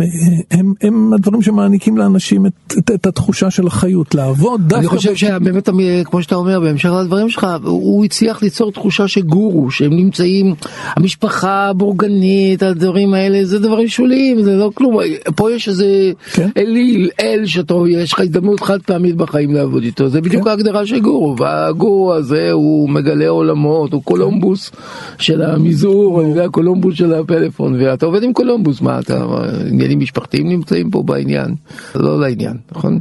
[0.50, 4.76] הם, הם הדברים שמעניקים לאנשים את, את, את התחושה של החיות, לעבוד דווקא...
[4.76, 5.68] אני חושב שבאמת,
[6.04, 10.54] כמו שאתה אומר בהמשך לדברים שלך, הוא הצליח ליצור תחושה של גורו, שהם נמצאים,
[10.96, 14.98] המשפחה הבורגנית, הדברים האלה, זה דברים שוליים, זה לא כלום.
[15.36, 16.48] פה יש איזה כן.
[16.56, 20.50] אליל, אל שאתה, יש לך הזדמנות חד פעמית בחיים לעבוד איתו, זה בדיוק כן.
[20.50, 24.70] ההגדרה של גורו, והגורו הזה הוא מגלה עולמות, הוא קולומבוס
[25.18, 29.24] של המזעור, אני יודע, קולומבוס של הפלאפון, ואתה עובד עם קולומבוס, מה אתה,
[29.70, 31.54] עניינים משפחתיים נמצאים פה בעניין,
[31.94, 32.98] לא לעניין, נכון?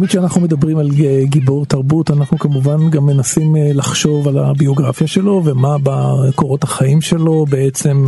[0.00, 0.88] תמיד כשאנחנו מדברים על
[1.24, 7.46] גיבור תרבות אנחנו כמובן גם מנסים אה, לחשוב על הביוגרפיה שלו ומה בקורות החיים שלו
[7.50, 8.06] בעצם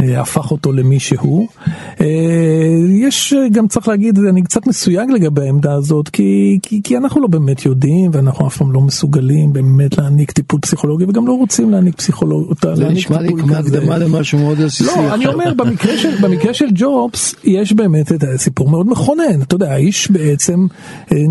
[0.00, 1.48] אה, הפך אותו למי שהוא.
[2.00, 2.06] אה,
[2.88, 7.28] יש גם צריך להגיד אני קצת מסויג לגבי העמדה הזאת כי, כי, כי אנחנו לא
[7.28, 11.94] באמת יודעים ואנחנו אף פעם לא מסוגלים באמת להעניק טיפול פסיכולוגי וגם לא רוצים להעניק
[11.94, 12.54] פסיכולוג...
[12.74, 13.54] זה נשמע לי כמו.
[13.54, 14.84] הקדמה למשהו מאוד עסיסי.
[14.84, 19.42] לא, אני אומר, במקרה של, במקרה של ג'ובס, יש באמת את הסיפור מאוד מכונן.
[19.42, 20.66] אתה יודע, האיש בעצם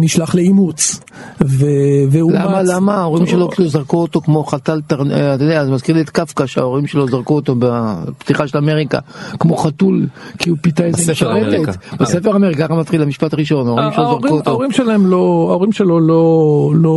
[0.03, 0.99] נשלח לאימוץ.
[1.45, 1.65] ו-
[2.09, 5.71] והוא למה, למה ההורים שלו כאילו זרקו אותו כמו חתל, תר- אה, אתה יודע, זה
[5.71, 8.99] מזכיר לי את קפקא שההורים שלו זרקו אותו בפתיחה של אמריקה,
[9.39, 11.11] כמו חתול, כי הוא פיתה איזה.
[11.11, 11.77] משרתת.
[11.99, 14.49] בספר אמריקה, ככה מתחיל המשפט הראשון, ההורים שלו זרקו אותו.
[14.49, 16.95] ההורים שלהם לא, ההורים שלו לא, לא,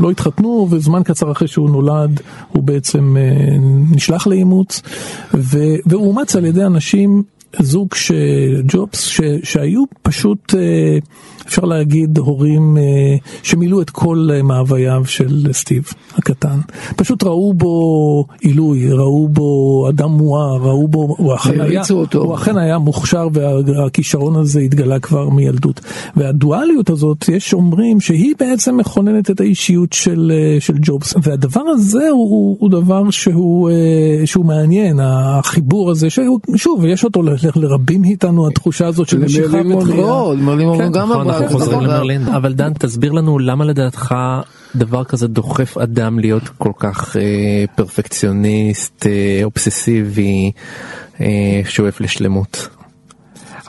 [0.00, 2.20] לא התחתנו וזמן קצר אחרי שהוא נולד
[2.52, 3.56] הוא בעצם אה,
[3.90, 4.82] נשלח לאימוץ
[5.34, 7.22] ו- והוא אומץ על ידי אנשים
[7.60, 10.98] זוג שג'ובס ש, שהיו פשוט אה,
[11.48, 12.82] אפשר להגיד הורים אה,
[13.42, 16.58] שמילאו את כל אה, מאווייו של סטיב הקטן
[16.96, 22.18] פשוט ראו בו עילוי ראו בו אדם מואר ראו בו הוא אכן היה, אותו.
[22.18, 25.80] הוא אכן היה מוכשר והכישרון הזה התגלה כבר מילדות.
[26.16, 31.14] והדואליות הזאת, יש אומרים שהיא בעצם מכוננת את האישיות של, אה, של ג'ובס.
[31.22, 37.04] והדבר הזה הוא, הוא, הוא דבר שהוא, אה, שהוא מעניין, החיבור הזה, שהוא, שוב, יש
[37.04, 39.96] אותו ל- לרבים מאיתנו, התחושה הזאת של משיכה למרלין ותחייה.
[39.96, 41.35] מונרו, למרלין מונרו כן, גם נכון, עבר.
[41.42, 41.80] אנחנו חוזרים.
[41.80, 42.28] למרלין.
[42.28, 44.14] אבל דן, תסביר לנו למה לדעתך
[44.76, 50.52] דבר כזה דוחף אדם להיות כל כך אה, פרפקציוניסט, אה, אובססיבי,
[51.20, 52.68] אה, שואף לשלמות.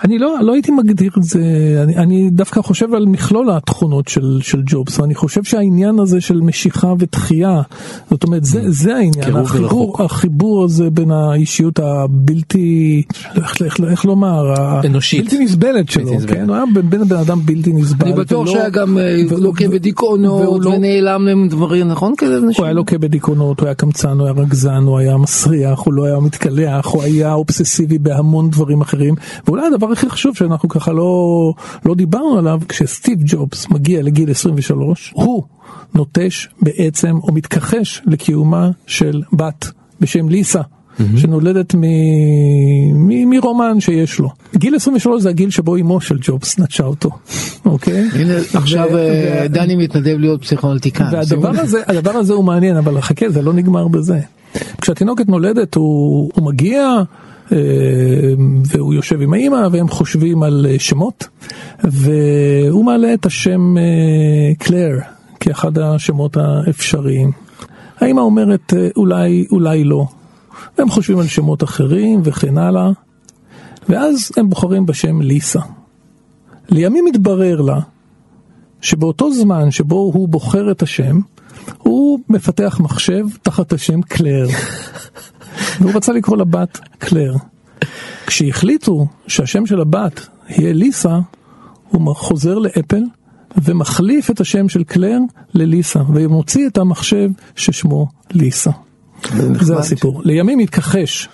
[0.04, 1.40] אני לא, לא הייתי מגדיר את זה,
[1.84, 6.42] אני, אני דווקא חושב על מכלול התכונות של, של ג'ובס, ואני חושב שהעניין הזה של
[6.42, 7.62] משיכה ותחייה,
[8.10, 10.04] זאת אומרת, זה, זה העניין, החיבור.
[10.04, 13.04] החיבור הזה בין האישיות הבלתי,
[13.36, 14.54] איך, איך, איך לומר,
[14.86, 15.24] אנושית.
[15.24, 16.36] בלתי נסבלת שלו, בלתי נסבלת.
[16.38, 18.06] כן, הוא היה בן בן בן אדם בלתי נסבל.
[18.08, 22.14] אני בטוח ולא- שהיה גם אה, לוקה בדיכאונות לא- ונעלם להם דברים, נכון?
[22.22, 22.50] אנשים?
[22.58, 26.06] הוא היה לוקה בדיכאונות, הוא היה קמצן, הוא היה רגזן, הוא היה מסריח, הוא לא
[26.06, 29.16] היה מתקלח, הוא היה אובססיבי בהמון דברים אחרים,
[29.48, 31.54] ואולי הדבר הכי חשוב שאנחנו ככה לא,
[31.86, 35.44] לא דיברנו עליו, כשסטיב ג'ובס מגיע לגיל 23, הוא
[35.96, 39.72] נוטש בעצם או מתכחש לקיומה של בת
[40.02, 40.62] בשם ליסה.
[41.18, 41.82] שנולדת מ...
[42.94, 43.30] מ...
[43.30, 44.30] מרומן שיש לו.
[44.56, 47.10] גיל 23 זה הגיל שבו אמו של ג'ובס נטשה אותו,
[47.66, 48.10] אוקיי?
[48.14, 51.06] הנה, עכשיו ו- אה, דני מתנדב להיות פסיכואנליטיקן.
[51.12, 54.20] והדבר הזה, הדבר הזה הוא מעניין, אבל חכה, זה לא נגמר בזה.
[54.82, 56.90] כשהתינוקת נולדת הוא, הוא מגיע
[58.66, 61.28] והוא יושב עם האימא והם חושבים על אה, שמות
[61.84, 64.98] והוא מעלה את השם אה, קלר
[65.40, 67.32] כאחד השמות האפשריים.
[68.00, 70.06] האימא אומרת אה, אולי, אולי לא.
[70.78, 72.90] הם חושבים על שמות אחרים וכן הלאה
[73.90, 75.60] ואז הם בוחרים בשם ליסה.
[76.70, 77.80] לימים מתברר לה
[78.82, 81.20] שבאותו זמן שבו הוא בוחר את השם,
[81.78, 84.48] הוא מפתח מחשב תחת השם קלר.
[85.82, 87.34] והוא רצה לקרוא לבת קלר.
[88.28, 91.20] כשהחליטו שהשם של הבת יהיה ליסה,
[91.90, 93.04] הוא חוזר לאפל
[93.64, 95.20] ומחליף את השם של קלר
[95.54, 98.72] לליסה, ומוציא את המחשב ששמו ליסה.
[99.26, 99.62] נחמד.
[99.62, 100.22] זה הסיפור.
[100.26, 101.30] לימים התכחש.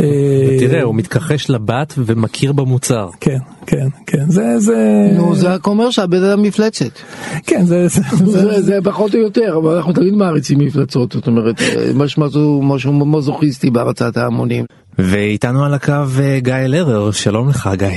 [0.00, 3.08] אה, תראה, הוא מתכחש לבת ומכיר במוצר.
[3.20, 6.98] כן, כן, כן, זה, זה, נו, זה רק אומר שהבן אדם מפלצת.
[7.46, 11.90] כן, זה, זה, זה פחות או יותר, אבל אנחנו תמיד מעריצים מפלצות, זאת אומרת, אה,
[11.94, 14.64] משהו משהו מזוכיסטי בהרצאת ההמונים.
[14.98, 17.88] ואיתנו על הקו אה, גיא לרר, שלום לך גיא.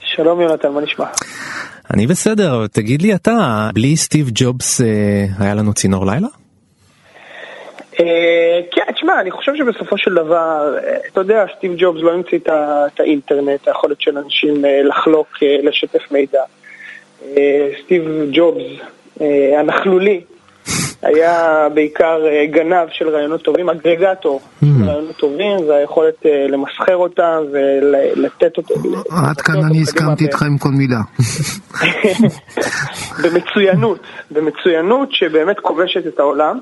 [0.00, 1.06] שלום יונתן, מה נשמע?
[1.94, 4.86] אני בסדר, תגיד לי אתה, בלי סטיב ג'ובס אה,
[5.38, 6.28] היה לנו צינור לילה?
[8.00, 12.38] אה, כן, תשמע, אני חושב שבסופו של דבר, אה, אתה יודע, סטיב ג'ובס לא המציא
[12.38, 15.28] את האינטרנט, היכולת של אנשים אה, לחלוק,
[15.62, 16.42] לשתף מידע.
[17.84, 18.62] סטיב ג'ובס,
[19.58, 20.20] הנכלולי,
[21.02, 24.86] היה בעיקר גנב של רעיונות טובים, אגרגטור של mm.
[24.88, 26.14] רעיונות טובים, והיכולת
[26.48, 28.74] למסחר אותם ולתת אותם.
[29.10, 31.00] עד כאן אני הסכמתי איתך עם כל מילה.
[33.22, 33.98] במצוינות,
[34.30, 36.58] במצוינות שבאמת כובשת את העולם.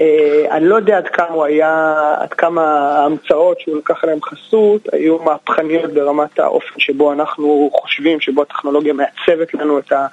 [0.00, 2.62] אה, אני לא יודע עד כמה הוא היה, עד כמה
[2.98, 9.54] ההמצאות שהוא לקח עליהן חסות היו מהפכניות ברמת האופן שבו אנחנו חושבים, שבו הטכנולוגיה מעצבת
[9.54, 10.06] לנו את, ה,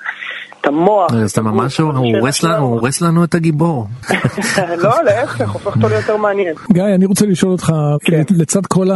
[0.64, 1.14] את המוח.
[1.14, 3.88] אז אתה ממש, הורס לנו את הגיבור.
[4.84, 6.56] לא, להפך, הופך אותו ליותר מעניין.
[6.72, 7.74] גיא, אני רוצה לשאול אותך,
[8.04, 8.22] כן.
[8.30, 8.88] לצד כל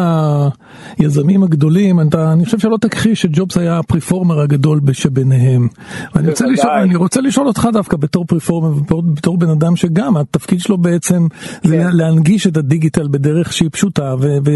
[1.00, 5.68] היזמים הגדולים, אתה, אני חושב שלא תכחיש שג'ובס היה הפריפורמר הגדול שביניהם.
[6.16, 10.60] ואני רוצה, לשאול, אני רוצה לשאול אותך דווקא בתור פריפורמר ובתור בן אדם שגם התפקיד
[10.60, 11.28] שלו בעצם
[11.64, 11.90] זה כן.
[11.92, 14.52] להנגיש את הדיגיטל בדרך שהיא פשוטה כן.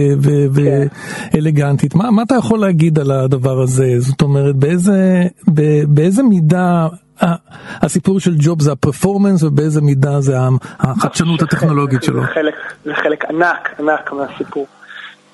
[1.33, 1.95] ואלגנטית.
[1.95, 3.99] מה אתה יכול להגיד על הדבר הזה?
[3.99, 4.55] זאת אומרת,
[5.87, 6.87] באיזה מידה...
[7.81, 10.33] הסיפור של ג'וב זה הפרפורמנס ובאיזה מידה זה
[10.79, 12.21] החדשנות הטכנולוגית שלו.
[12.85, 14.67] זה חלק ענק, ענק מהסיפור.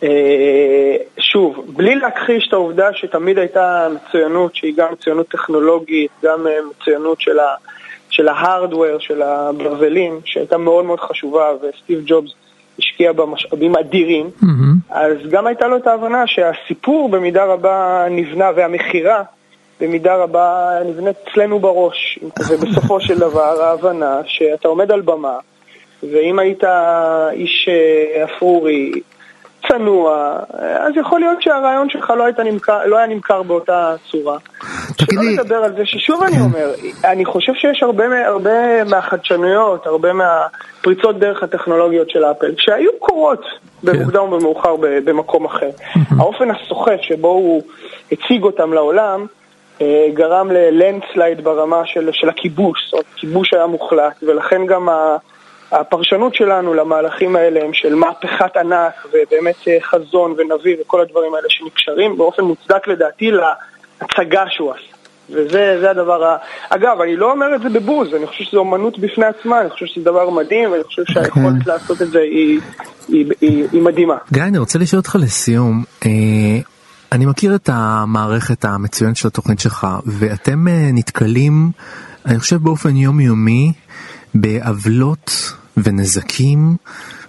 [0.04, 6.54] אה, שוב, בלי להכחיש את העובדה שתמיד הייתה מצוינות שהיא גם מצוינות טכנולוגית, גם אה,
[6.72, 7.56] מצוינות של ה...
[8.10, 12.32] של ההארדוור, של הברזלים, שהייתה מאוד מאוד חשובה, וסטיב ג'ובס
[12.80, 14.94] השקיע בה משאבים אדירים, mm-hmm.
[14.94, 19.24] אז גם הייתה לו את ההבנה שהסיפור במידה רבה נבנה, והמכירה
[19.82, 22.20] במידה רבה נבנית אצלנו בראש.
[22.50, 25.38] ובסופו של דבר ההבנה שאתה עומד על במה,
[26.04, 26.64] ואם היית
[27.32, 28.92] איש אה, אפרורי,
[29.68, 30.40] צנוע,
[30.80, 34.38] אז יכול להיות שהרעיון שלך לא, נמכר, לא היה נמכר באותה צורה.
[35.02, 36.72] שלא לדבר על זה ששוב אני אומר,
[37.06, 43.46] אני חושב שיש הרבה, הרבה מהחדשנויות, הרבה מהפריצות דרך הטכנולוגיות של אפל, שהיו קורות
[43.84, 45.70] במוקדם או במאוחר במקום אחר.
[46.20, 47.62] האופן הסוחף שבו הוא
[48.12, 49.37] הציג אותם לעולם, אה,
[50.14, 54.90] גרם ללנדסלייד ברמה של, של הכיבוש, זאת אומרת, כיבוש היה מוחלט, ולכן גם.
[55.72, 61.48] הפרשנות שלנו למהלכים האלה הם של מהפכת ענק ובאמת אה, חזון ונביא וכל הדברים האלה
[61.50, 64.98] שנקשרים באופן מוצדק לדעתי להצגה שהוא עשה.
[65.30, 66.38] וזה הדבר ה...
[66.70, 69.86] אגב, אני לא אומר את זה בבוז, אני חושב שזו אומנות בפני עצמה, אני חושב
[69.86, 71.72] שזה דבר מדהים, ואני חושב שהיכולת כן.
[71.72, 72.60] לעשות את זה היא,
[73.08, 74.18] היא, היא, היא מדהימה.
[74.32, 76.10] גיא, אני רוצה לשאול אותך לסיום, אה,
[77.12, 81.72] אני מכיר את המערכת המצוינת של התוכנית שלך, ואתם אה, נתקלים,
[82.26, 83.74] אני חושב באופן יומיומי,
[84.34, 86.76] בעוולות ונזקים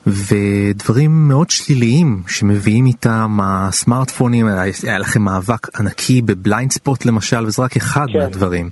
[0.07, 4.47] ודברים מאוד שליליים שמביאים איתם הסמארטפונים,
[4.83, 8.19] היה לכם מאבק ענקי בבליינד ספוט למשל וזה רק אחד כן.
[8.19, 8.71] מהדברים.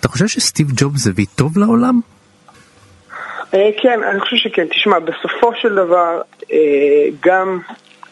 [0.00, 2.00] אתה חושב שסטיב ג'ובס הביא טוב לעולם?
[3.54, 4.66] אה, כן, אני חושב שכן.
[4.70, 6.20] תשמע, בסופו של דבר
[6.52, 6.58] אה,
[7.26, 7.58] גם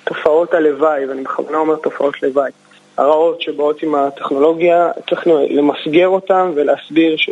[0.08, 2.50] תופעות הלוואי, ואני בכוונה אומר תופעות לוואי,
[2.96, 7.30] הרעות שבאות עם הטכנולוגיה, צריך למסגר אותן ולהסביר ש...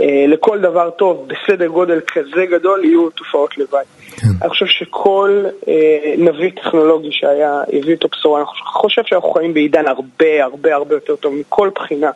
[0.00, 3.84] אה, לכל דבר טוב בסדר גודל כזה גדול יהיו תופעות לוואי.
[4.16, 4.26] כן.
[4.42, 9.86] אני חושב שכל אה, נביא טכנולוגי שהיה, הביא איתו בשורה, אני חושב שאנחנו חיים בעידן
[9.86, 12.10] הרבה הרבה הרבה יותר טוב מכל בחינה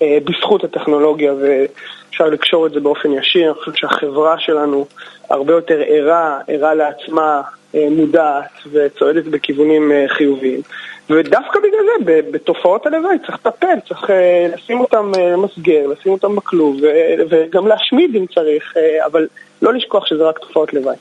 [0.00, 3.50] בזכות הטכנולוגיה ואפשר לקשור את זה באופן ישיר.
[3.50, 4.86] אני חושב שהחברה שלנו
[5.30, 7.42] הרבה יותר ערה, ערה לעצמה,
[7.74, 10.60] אה, מודעת וצועדת בכיוונים אה, חיוביים.
[11.10, 16.76] ודווקא בגלל זה, בתופעות הלוואי צריך לטפל, צריך אה, לשים אותם מסגר, לשים אותם בכלוב,
[17.30, 18.74] וגם להשמיד אם צריך,
[19.06, 19.26] אבל
[19.62, 20.96] לא לשכוח שזה רק תופעות לוואי.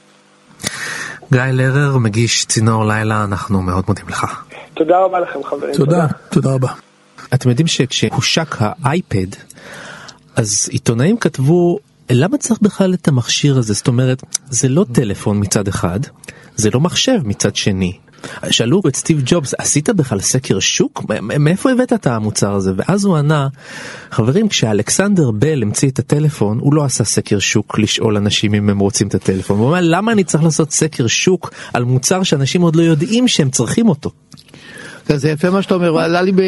[1.32, 4.44] גיא לרר, מגיש צינור לילה, אנחנו מאוד מודים לך.
[4.74, 5.74] תודה רבה לכם חברים.
[5.74, 6.85] תודה, תודה רבה.
[7.34, 9.28] אתם יודעים שכשהושק האייפד,
[10.36, 13.74] אז עיתונאים כתבו למה צריך בכלל את המכשיר הזה?
[13.74, 16.00] זאת אומרת, זה לא טלפון מצד אחד,
[16.56, 17.94] זה לא מחשב מצד שני.
[18.50, 21.04] שאלו את סטיב ג'ובס, עשית בכלל סקר שוק?
[21.40, 22.72] מאיפה הבאת את המוצר הזה?
[22.78, 23.48] ואז הוא ענה,
[24.12, 28.80] חברים, כשאלכסנדר בל המציא את הטלפון, הוא לא עשה סקר שוק לשאול אנשים אם הם
[28.80, 29.58] רוצים את הטלפון.
[29.58, 33.50] הוא אומר, למה אני צריך לעשות סקר שוק על מוצר שאנשים עוד לא יודעים שהם
[33.50, 34.12] צריכים אותו?
[35.06, 36.41] כן, זה יפה מה שאתה אומר, עלה לי ב...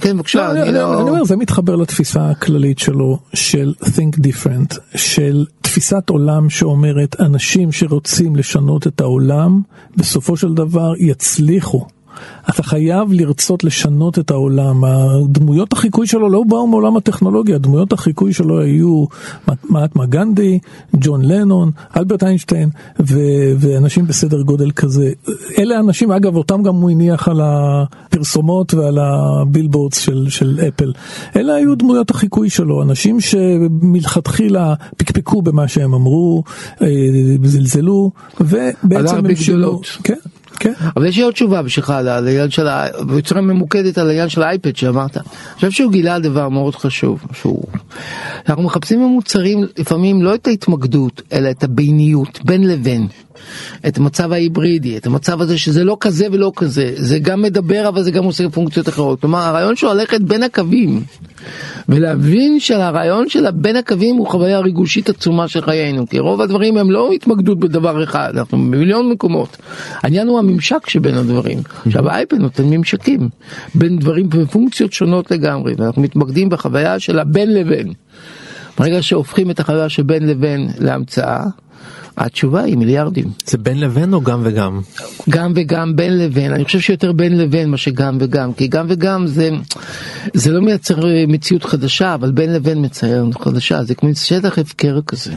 [0.00, 0.52] כן, בבקשה.
[0.52, 6.50] לא, לא- אני אומר, זה מתחבר לתפיסה הכללית שלו, של think different, של תפיסת עולם
[6.50, 9.60] שאומרת, אנשים שרוצים לשנות את העולם,
[9.96, 11.86] בסופו של דבר יצליחו.
[12.50, 14.84] אתה חייב לרצות לשנות את העולם.
[14.84, 19.04] הדמויות החיקוי שלו לא באו מעולם הטכנולוגיה, דמויות החיקוי שלו היו
[19.68, 20.58] מעטמה גנדי,
[20.96, 22.68] ג'ון לנון, אלברט איינשטיין
[23.00, 25.12] ו- ואנשים בסדר גודל כזה.
[25.58, 30.92] אלה האנשים, אגב, אותם גם הוא הניח על הפרסומות ועל הבילבורדס של, של אפל.
[31.36, 36.42] אלה היו דמויות החיקוי שלו, אנשים שמלכתחילה פקפקו במה שהם אמרו,
[36.82, 36.86] אה,
[37.44, 39.80] זלזלו, ובעצם הם שינו...
[40.04, 40.14] כן.
[40.60, 40.72] כן.
[40.96, 42.66] אבל יש לי עוד תשובה בשבילך על העניין של,
[43.16, 45.16] בצורה ממוקדת על העניין של האייפד שאמרת.
[45.16, 47.64] אני חושב שהוא גילה דבר מאוד חשוב, שהוא,
[48.48, 53.06] אנחנו מחפשים במוצרים לפעמים לא את ההתמקדות, אלא את הביניות, בין לבין.
[53.86, 58.02] את המצב ההיברידי, את המצב הזה שזה לא כזה ולא כזה, זה גם מדבר אבל
[58.02, 59.20] זה גם עושה פונקציות אחרות.
[59.20, 61.02] כלומר הרעיון שהוא ללכת בין הקווים
[61.88, 66.90] ולהבין שהרעיון של הבין הקווים הוא חוויה ריגושית עצומה של חיינו, כי רוב הדברים הם
[66.90, 69.56] לא התמקדות בדבר אחד, אנחנו במיליון מקומות.
[70.02, 71.58] העניין הוא הממשק שבין הדברים.
[71.86, 73.28] עכשיו האייפד נותן ממשקים
[73.74, 77.92] בין דברים ופונקציות שונות לגמרי, ואנחנו מתמקדים בחוויה של הבין לבין.
[78.78, 81.44] ברגע שהופכים את החוויה של בין לבין להמצאה,
[82.16, 83.30] התשובה היא מיליארדים.
[83.46, 84.80] זה בין לבין או גם וגם?
[85.30, 86.52] גם וגם, בין לבין.
[86.52, 89.50] אני חושב שיותר בין לבין מה שגם וגם, כי גם וגם זה,
[90.34, 95.00] זה לא מייצר אה, מציאות חדשה, אבל בין לבין מצייר חדשה, זה כמו שטח הפקר
[95.06, 95.32] כזה.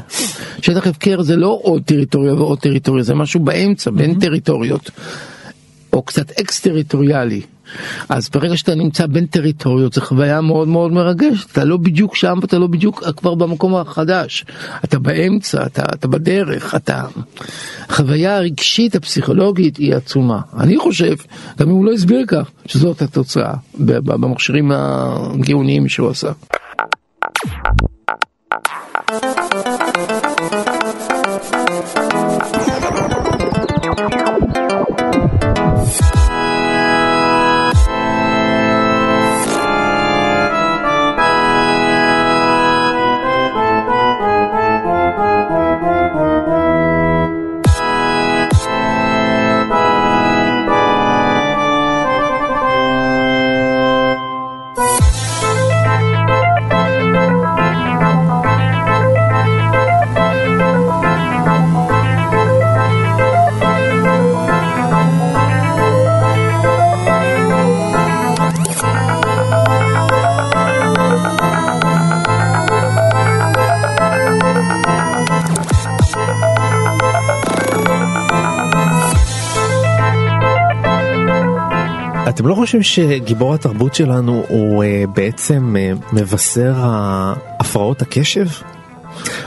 [0.62, 4.92] שטח הפקר זה לא עוד טריטוריה ועוד טריטוריה, זה משהו באמצע, בין טריטוריות.
[5.94, 7.42] או קצת אקס טריטוריאלי.
[8.10, 12.40] אז ברגע שאתה נמצא בין טריטוריות זו חוויה מאוד מאוד מרגשת, אתה לא בדיוק שם
[12.42, 14.46] ואתה לא בדיוק כבר במקום החדש,
[14.84, 17.04] אתה באמצע, אתה, אתה בדרך, אתה...
[17.90, 20.42] החוויה הרגשית הפסיכולוגית היא עצומה.
[20.60, 21.16] אני חושב,
[21.60, 26.32] גם אם הוא לא הסביר כך, שזאת התוצאה במכשירים הגאוניים שהוא עשה.
[82.40, 86.74] אתם לא חושבים שגיבור התרבות שלנו הוא uh, בעצם uh, מבשר
[87.60, 88.46] הפרעות הקשב?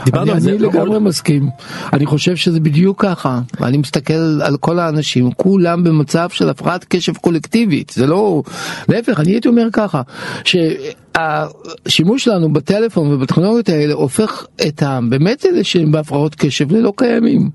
[0.05, 0.49] דיברנו על זה.
[0.49, 1.49] אני לגמרי מסכים.
[1.93, 3.39] אני חושב שזה בדיוק ככה.
[3.61, 7.91] אני מסתכל על כל האנשים, כולם במצב של הפרעת קשב קולקטיבית.
[7.95, 8.43] זה לא...
[8.89, 10.01] להפך, אני הייתי אומר ככה,
[10.43, 14.99] שהשימוש שלנו בטלפון ובטכנולוגיות האלה הופך את ה...
[15.09, 17.49] באמת אלה שהם בהפרעות קשב ללא קיימים.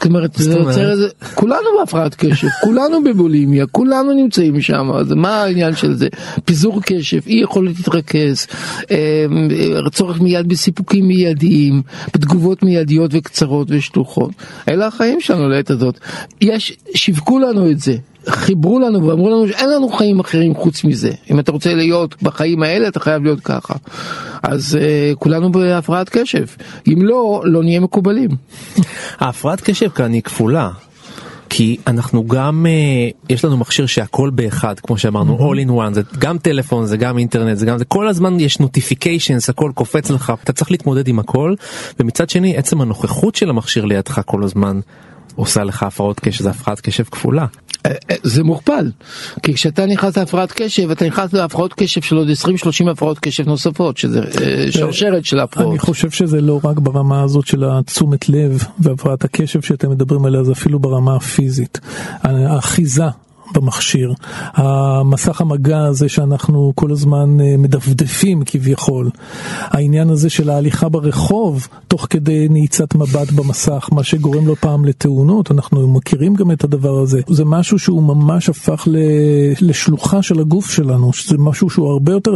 [0.00, 5.42] זאת אומרת, זה יוצר איזה, כולנו בהפרעת קשב, כולנו בבולימיה, כולנו נמצאים שם, אז מה
[5.42, 6.08] העניין של זה?
[6.44, 8.46] פיזור קשב, אי יכולת להתרכז,
[8.90, 9.26] אה,
[9.92, 11.82] צורך מיד בסיפוקים מיידיים,
[12.14, 14.30] בתגובות מיידיות וקצרות ושלוחות.
[14.68, 15.98] אלה החיים שלנו לעת הזאת.
[16.40, 17.96] יש, שיווקו לנו את זה.
[18.28, 21.10] חיברו לנו ואמרו לנו שאין לנו חיים אחרים חוץ מזה.
[21.30, 23.74] אם אתה רוצה להיות בחיים האלה אתה חייב להיות ככה.
[24.42, 26.44] אז uh, כולנו בהפרעת קשב.
[26.86, 28.30] אם לא, לא נהיה מקובלים.
[29.18, 30.70] ההפרעת קשב כאן היא כפולה.
[31.50, 35.54] כי אנחנו גם uh, יש לנו מכשיר שהכל באחד כמו שאמרנו mm-hmm.
[35.54, 38.58] all in one זה גם טלפון זה גם אינטרנט זה גם זה כל הזמן יש
[38.60, 41.54] נוטיפיקיישנס הכל קופץ לך אתה צריך להתמודד עם הכל
[42.00, 44.80] ומצד שני עצם הנוכחות של המכשיר לידך כל הזמן
[45.38, 47.46] עושה לך הפרעות קשב זה הפרעת קשב כפולה.
[48.22, 48.90] זה מוכפל
[49.42, 52.28] כי כשאתה נכנס להפרעת קשב אתה נכנס להפרעות קשב של עוד
[52.86, 55.70] 20-30 הפרעות קשב נוספות שזה אה, שרשרת של הפרעות.
[55.70, 60.44] אני חושב שזה לא רק ברמה הזאת של התשומת לב והפרעת הקשב שאתם מדברים עליה
[60.44, 61.80] זה אפילו ברמה הפיזית.
[62.22, 63.04] האחיזה
[63.54, 64.14] במכשיר,
[64.54, 69.10] המסך המגע הזה שאנחנו כל הזמן אה, מדפדפים כביכול,
[69.60, 75.50] העניין הזה של ההליכה ברחוב תוך כדי נעיצת מבט במסך, מה שגורם לא פעם לתאונות,
[75.50, 78.88] אנחנו מכירים גם את הדבר הזה, זה משהו שהוא ממש הפך
[79.60, 82.32] לשלוחה של הגוף שלנו, שזה משהו שהוא הרבה יותר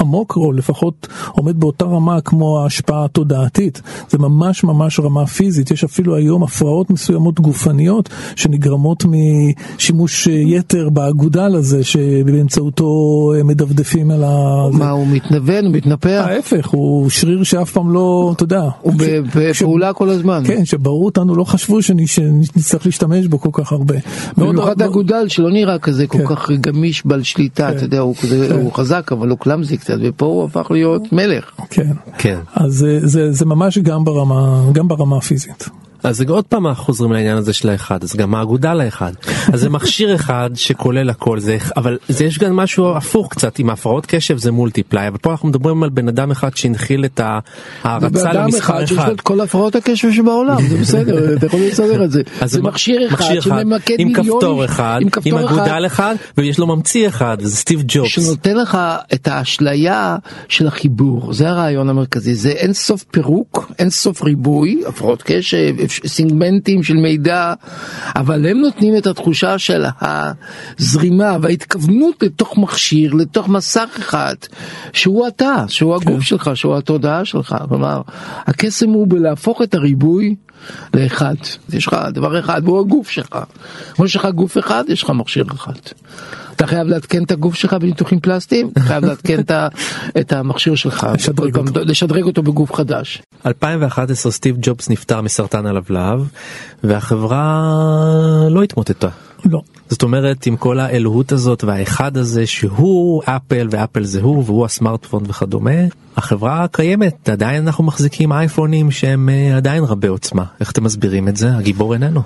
[0.00, 5.84] עמוק או לפחות עומד באותה רמה כמו ההשפעה התודעתית, זה ממש ממש רמה פיזית, יש
[5.84, 12.86] אפילו היום הפרעות מסוימות גופניות שנגרמות משימוש אה, יתר באגודל הזה שבאמצעותו
[13.44, 14.66] מדפדפים על ה...
[14.72, 16.24] מה, הוא מתנוון, הוא מתנפח?
[16.28, 18.62] ההפך, הוא שריר שאף פעם לא, אתה יודע.
[18.82, 18.92] הוא
[19.34, 20.42] בפעולה כל הזמן.
[20.46, 23.94] כן, שבראו אותנו לא חשבו שנצטרך להשתמש בו כל כך הרבה.
[24.36, 29.28] במיוחד אגודל שלא נראה כזה כל כך גמיש בעל שליטה, אתה יודע, הוא חזק אבל
[29.28, 31.50] הוא קלאמזי קצת, ופה הוא הפך להיות מלך.
[31.70, 32.38] כן, כן.
[32.54, 32.86] אז
[33.30, 34.04] זה ממש גם
[34.88, 35.68] ברמה הפיזית.
[36.06, 39.12] אז עוד פעם אנחנו חוזרים לעניין הזה של האחד, אז גם האגודה לאחד.
[39.52, 43.70] אז זה מכשיר אחד שכולל הכל, זה, אבל זה יש גם משהו הפוך קצת, עם
[43.70, 48.32] הפרעות קשב זה מולטיפליי, אבל פה אנחנו מדברים על בן אדם אחד שהנחיל את ההערצה
[48.32, 48.86] למספר אחד.
[48.86, 52.22] שיש לו את כל הפרעות הקשב שבעולם, זה בסדר, אתה יכול לסדר את זה.
[52.44, 54.16] זה מכשיר אחד שממקד מיליונים.
[54.16, 58.10] עם כפתור אחד, עם אגודל אחד, ויש לו ממציא אחד, זה סטיב ג'ובס.
[58.10, 58.78] שנותן לך
[59.14, 60.16] את האשליה
[60.48, 65.74] של החיבור, זה הרעיון המרכזי, זה אין סוף פירוק, אין סוף ריבוי, הפרעות קשב,
[66.06, 67.54] סיגמנטים של מידע,
[68.16, 74.34] אבל הם נותנים את התחושה של הזרימה וההתכוונות לתוך מכשיר, לתוך מסך אחד,
[74.92, 76.20] שהוא אתה, שהוא הגוף כן.
[76.20, 77.56] שלך, שהוא התודעה שלך.
[77.68, 78.00] כלומר,
[78.46, 80.34] הקסם הוא בלהפוך את הריבוי
[80.94, 81.34] לאחד.
[81.72, 83.38] יש לך דבר אחד, והוא הגוף שלך.
[83.94, 85.72] כמו שיש לך גוף אחד, יש לך מכשיר אחד.
[86.56, 89.40] אתה חייב לעדכן את הגוף שלך בניתוחים פלסטיים, אתה חייב לעדכן
[90.20, 91.80] את המכשיר שלך, לשדרג אותו.
[91.80, 93.22] לשדרג אותו בגוף חדש.
[93.46, 96.28] 2011 סטיב ג'ובס נפטר מסרטן הלבלב,
[96.84, 97.62] והחברה
[98.50, 99.08] לא התמוטטה.
[99.50, 99.62] לא.
[99.90, 105.22] זאת אומרת עם כל האלוהות הזאת והאחד הזה שהוא אפל ואפל זה הוא והוא הסמארטפון
[105.28, 105.70] וכדומה
[106.16, 111.36] החברה קיימת עדיין אנחנו מחזיקים אייפונים שהם אה, עדיין רבי עוצמה איך אתם מסבירים את
[111.36, 112.22] זה הגיבור איננו.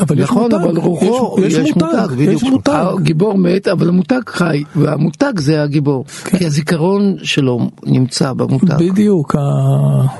[0.00, 2.84] אבל נכון, אבל רוחו, יש, יש מותג, יש מותג.
[2.98, 6.04] הגיבור מת, אבל המותג חי, והמותג זה הגיבור.
[6.24, 6.38] כן.
[6.38, 8.76] כי הזיכרון שלו נמצא במותג.
[8.78, 9.36] בדיוק,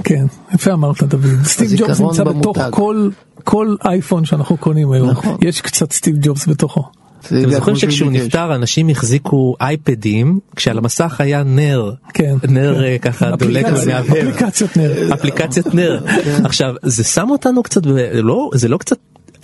[0.05, 1.45] כן, יפה אמרת דוד.
[1.45, 3.11] סטיב ג'ובס נמצא בתוך כל...
[3.45, 5.37] כל אייפון שאנחנו קונים היום, נכון.
[5.43, 6.83] יש קצת סטיב ג'ובס בתוכו.
[7.27, 13.11] אתם זוכרים שכשהוא נפטר אנשים החזיקו אייפדים כשעל המסך היה נר, כן, נר כן.
[13.11, 16.01] ככה דולק ומהבהב, אפליקציות נר, אפליקציות נר.
[16.45, 17.81] עכשיו זה שם אותנו קצת,
[18.13, 18.97] לא, זה לא קצת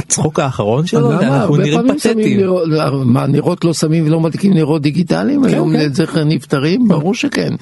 [0.06, 2.40] הצחוק האחרון שלו, אנחנו נראים פתטיים.
[3.04, 5.80] מה, נרות לא שמים ולא מדליקים נרות דיגיטליים כן, היום כן.
[5.80, 6.88] לזכר נפטרים?
[6.88, 7.54] ברור שכן.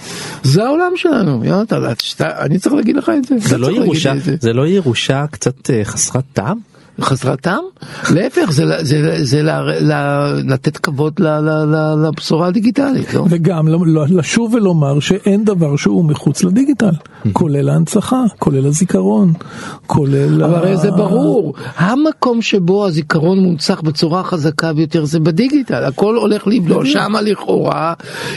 [0.43, 1.83] זה העולם שלנו, יונתן,
[2.21, 3.35] אני צריך להגיד לך את זה.
[3.39, 3.59] זה
[4.53, 6.74] לא ירושה לא קצת אה, חסרת טעם?
[7.01, 7.65] חסרת טעם?
[8.11, 13.15] להפך, זה, זה, זה לה, לה, לתת כבוד ל, ל, ל, לבשורה הדיגיטלית.
[13.15, 13.25] לא?
[13.31, 13.69] וגם
[14.09, 16.93] לשוב ולומר שאין דבר שהוא מחוץ לדיגיטל,
[17.33, 19.33] כולל ההנצחה, כולל הזיכרון,
[19.87, 20.43] כולל...
[20.45, 26.47] אבל הרי זה ברור, המקום שבו הזיכרון מונצח בצורה חזקה ביותר זה בדיגיטל, הכל הולך
[26.47, 27.95] לבלוע, שם לכאורה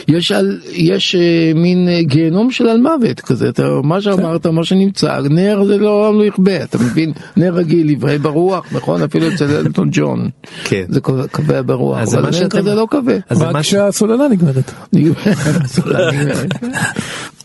[0.07, 4.63] יש, על, יש uh, מין uh, גיהנום של על מוות כזה, אתה, מה שאמרת, מה
[4.63, 8.46] שנמצא, נר זה לא יכבה, אתה מבין, נר רגיל, יברא ברור.
[8.47, 9.03] ברוח, נכון?
[9.03, 10.29] אפילו אצל אלטון ג'ון.
[10.63, 10.85] כן.
[10.89, 13.17] זה קובע ברוח, אבל זה כזה לא קובע.
[13.31, 14.71] רק כשהסוללה נגמרת.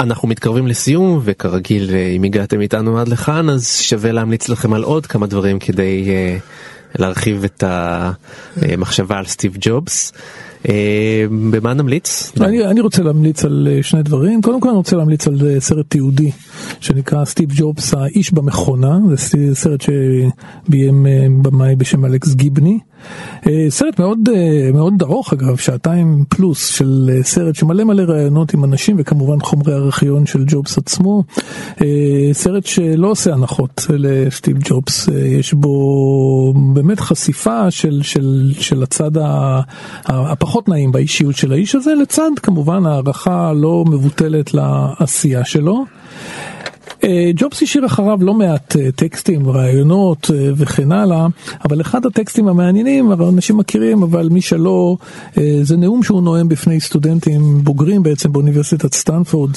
[0.01, 5.07] אנחנו מתקרבים לסיום וכרגיל אם הגעתם איתנו עד לכאן אז שווה להמליץ לכם על עוד
[5.07, 10.13] כמה דברים כדי uh, להרחיב את המחשבה על סטיב ג'ובס.
[10.69, 12.33] אה, במה נמליץ?
[12.41, 14.43] אני, אני רוצה להמליץ על אה, שני דברים.
[14.43, 16.31] קודם כל אני רוצה להמליץ על אה, סרט תיעודי
[16.81, 21.07] שנקרא סטיב ג'ובס האיש במכונה, זה סרט שביים
[21.43, 22.79] במאי בשם אלכס גיבני.
[23.69, 24.19] סרט מאוד
[24.75, 30.27] מאוד ארוך אגב, שעתיים פלוס של סרט שמלא מלא רעיונות עם אנשים וכמובן חומרי ארכיון
[30.27, 31.23] של ג'ובס עצמו.
[32.33, 39.11] סרט שלא עושה הנחות לסטיב ג'ובס, יש בו באמת חשיפה של, של, של הצד
[40.05, 45.85] הפחות נעים באישיות של האיש הזה, לצד כמובן הערכה לא מבוטלת לעשייה שלו.
[47.05, 51.27] אה, ג'ובס השאיר אחריו לא מעט אה, טקסטים, רעיונות אה, וכן הלאה,
[51.65, 54.97] אבל אחד הטקסטים המעניינים, אנשים מכירים, אבל מי שלא,
[55.63, 59.51] זה נאום שהוא נואם בפני סטודנטים בוגרים בעצם באוניברסיטת סטנפורד.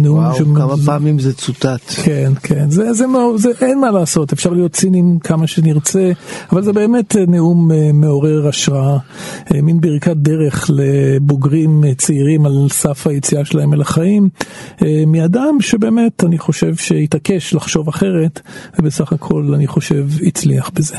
[0.00, 0.54] נאום וואו, שם...
[0.54, 1.80] כמה פעמים זה צוטט.
[2.04, 3.04] כן, כן, זה, זה,
[3.36, 6.12] זה, זה אין מה לעשות, אפשר להיות ציניים כמה שנרצה,
[6.52, 8.98] אבל זה באמת נאום מעורר השראה,
[9.62, 14.28] מין ברכת דרך לבוגרים צעירים על סף היציאה שלהם אל החיים,
[15.06, 18.40] מאדם שבאמת אני חושב שהתעקש לחשוב אחרת,
[18.78, 20.96] ובסך הכל אני חושב הצליח בזה.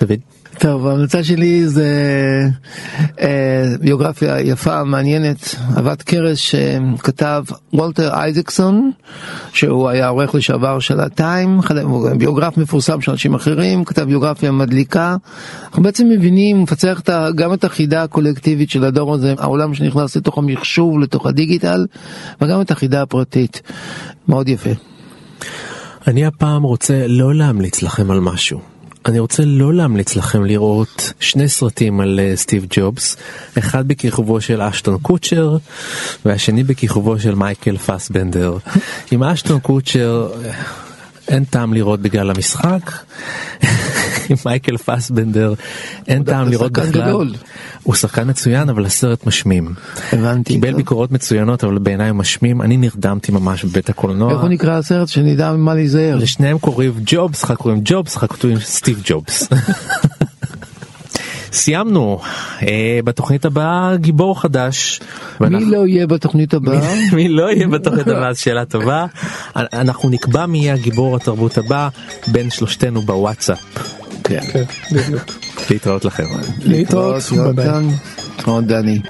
[0.00, 0.18] דוד?
[0.58, 1.88] טוב, ההמלצה שלי זה
[3.20, 8.90] אה, ביוגרפיה יפה, מעניינת, עבד קרס שכתב וולטר אייזקסון,
[9.52, 11.60] שהוא היה עורך לשעבר של הטיים,
[12.18, 15.16] ביוגרף מפורסם של אנשים אחרים, כתב ביוגרפיה מדליקה.
[15.66, 17.00] אנחנו בעצם מבינים, מפצח
[17.34, 21.86] גם את החידה הקולקטיבית של הדור הזה, העולם שנכנס לתוך המחשוב, לתוך הדיגיטל,
[22.40, 23.62] וגם את החידה הפרטית.
[24.28, 24.89] מאוד יפה.
[26.06, 28.60] אני הפעם רוצה לא להמליץ לכם על משהו.
[29.06, 33.16] אני רוצה לא להמליץ לכם לראות שני סרטים על אה, סטיב ג'ובס,
[33.58, 35.56] אחד בכיכובו של אשטון קוצ'ר
[36.24, 38.56] והשני בכיכובו של מייקל פסבנדר.
[39.10, 40.52] עם אשטון קוצ'ר אה,
[41.30, 42.92] אין טעם לראות בגלל המשחק,
[44.30, 45.54] עם מייקל פסבנדר
[46.08, 46.90] אין טעם לראות בכלל.
[46.90, 47.34] גדול.
[47.82, 49.74] הוא שחקן מצוין אבל הסרט משמים.
[50.12, 50.52] הבנתי.
[50.52, 50.74] קיבל.
[50.74, 54.32] ביקורות מצוינות אבל בעיניי הוא משמים, אני נרדמתי ממש בבית הקולנוע.
[54.32, 56.16] איך הוא נקרא הסרט שנדע ממה להיזהר?
[56.16, 59.48] לשניהם קוראים ג'ובס, קוראים ג'ובס, קוראים סטיב ג'ובס.
[61.52, 62.20] סיימנו
[62.62, 62.68] אה,
[63.04, 65.00] בתוכנית הבאה גיבור חדש.
[65.00, 65.06] מי
[65.46, 66.94] ואנחנו- לא יהיה בתוכנית הבאה?
[67.12, 69.06] מי לא יהיה בתוכנית הבאה שאלה טובה
[69.56, 71.88] אנחנו נקבע מי יהיה הגיבור התרבות הבא
[72.26, 73.58] בין שלושתנו בוואטסאפ.
[74.24, 74.40] כן.
[74.52, 75.22] כן, בדיוק.
[75.70, 76.24] להתראות לכם.
[76.62, 77.66] להתראות, ביי ביי.
[77.66, 77.88] יונתן.
[78.46, 79.00] או דני.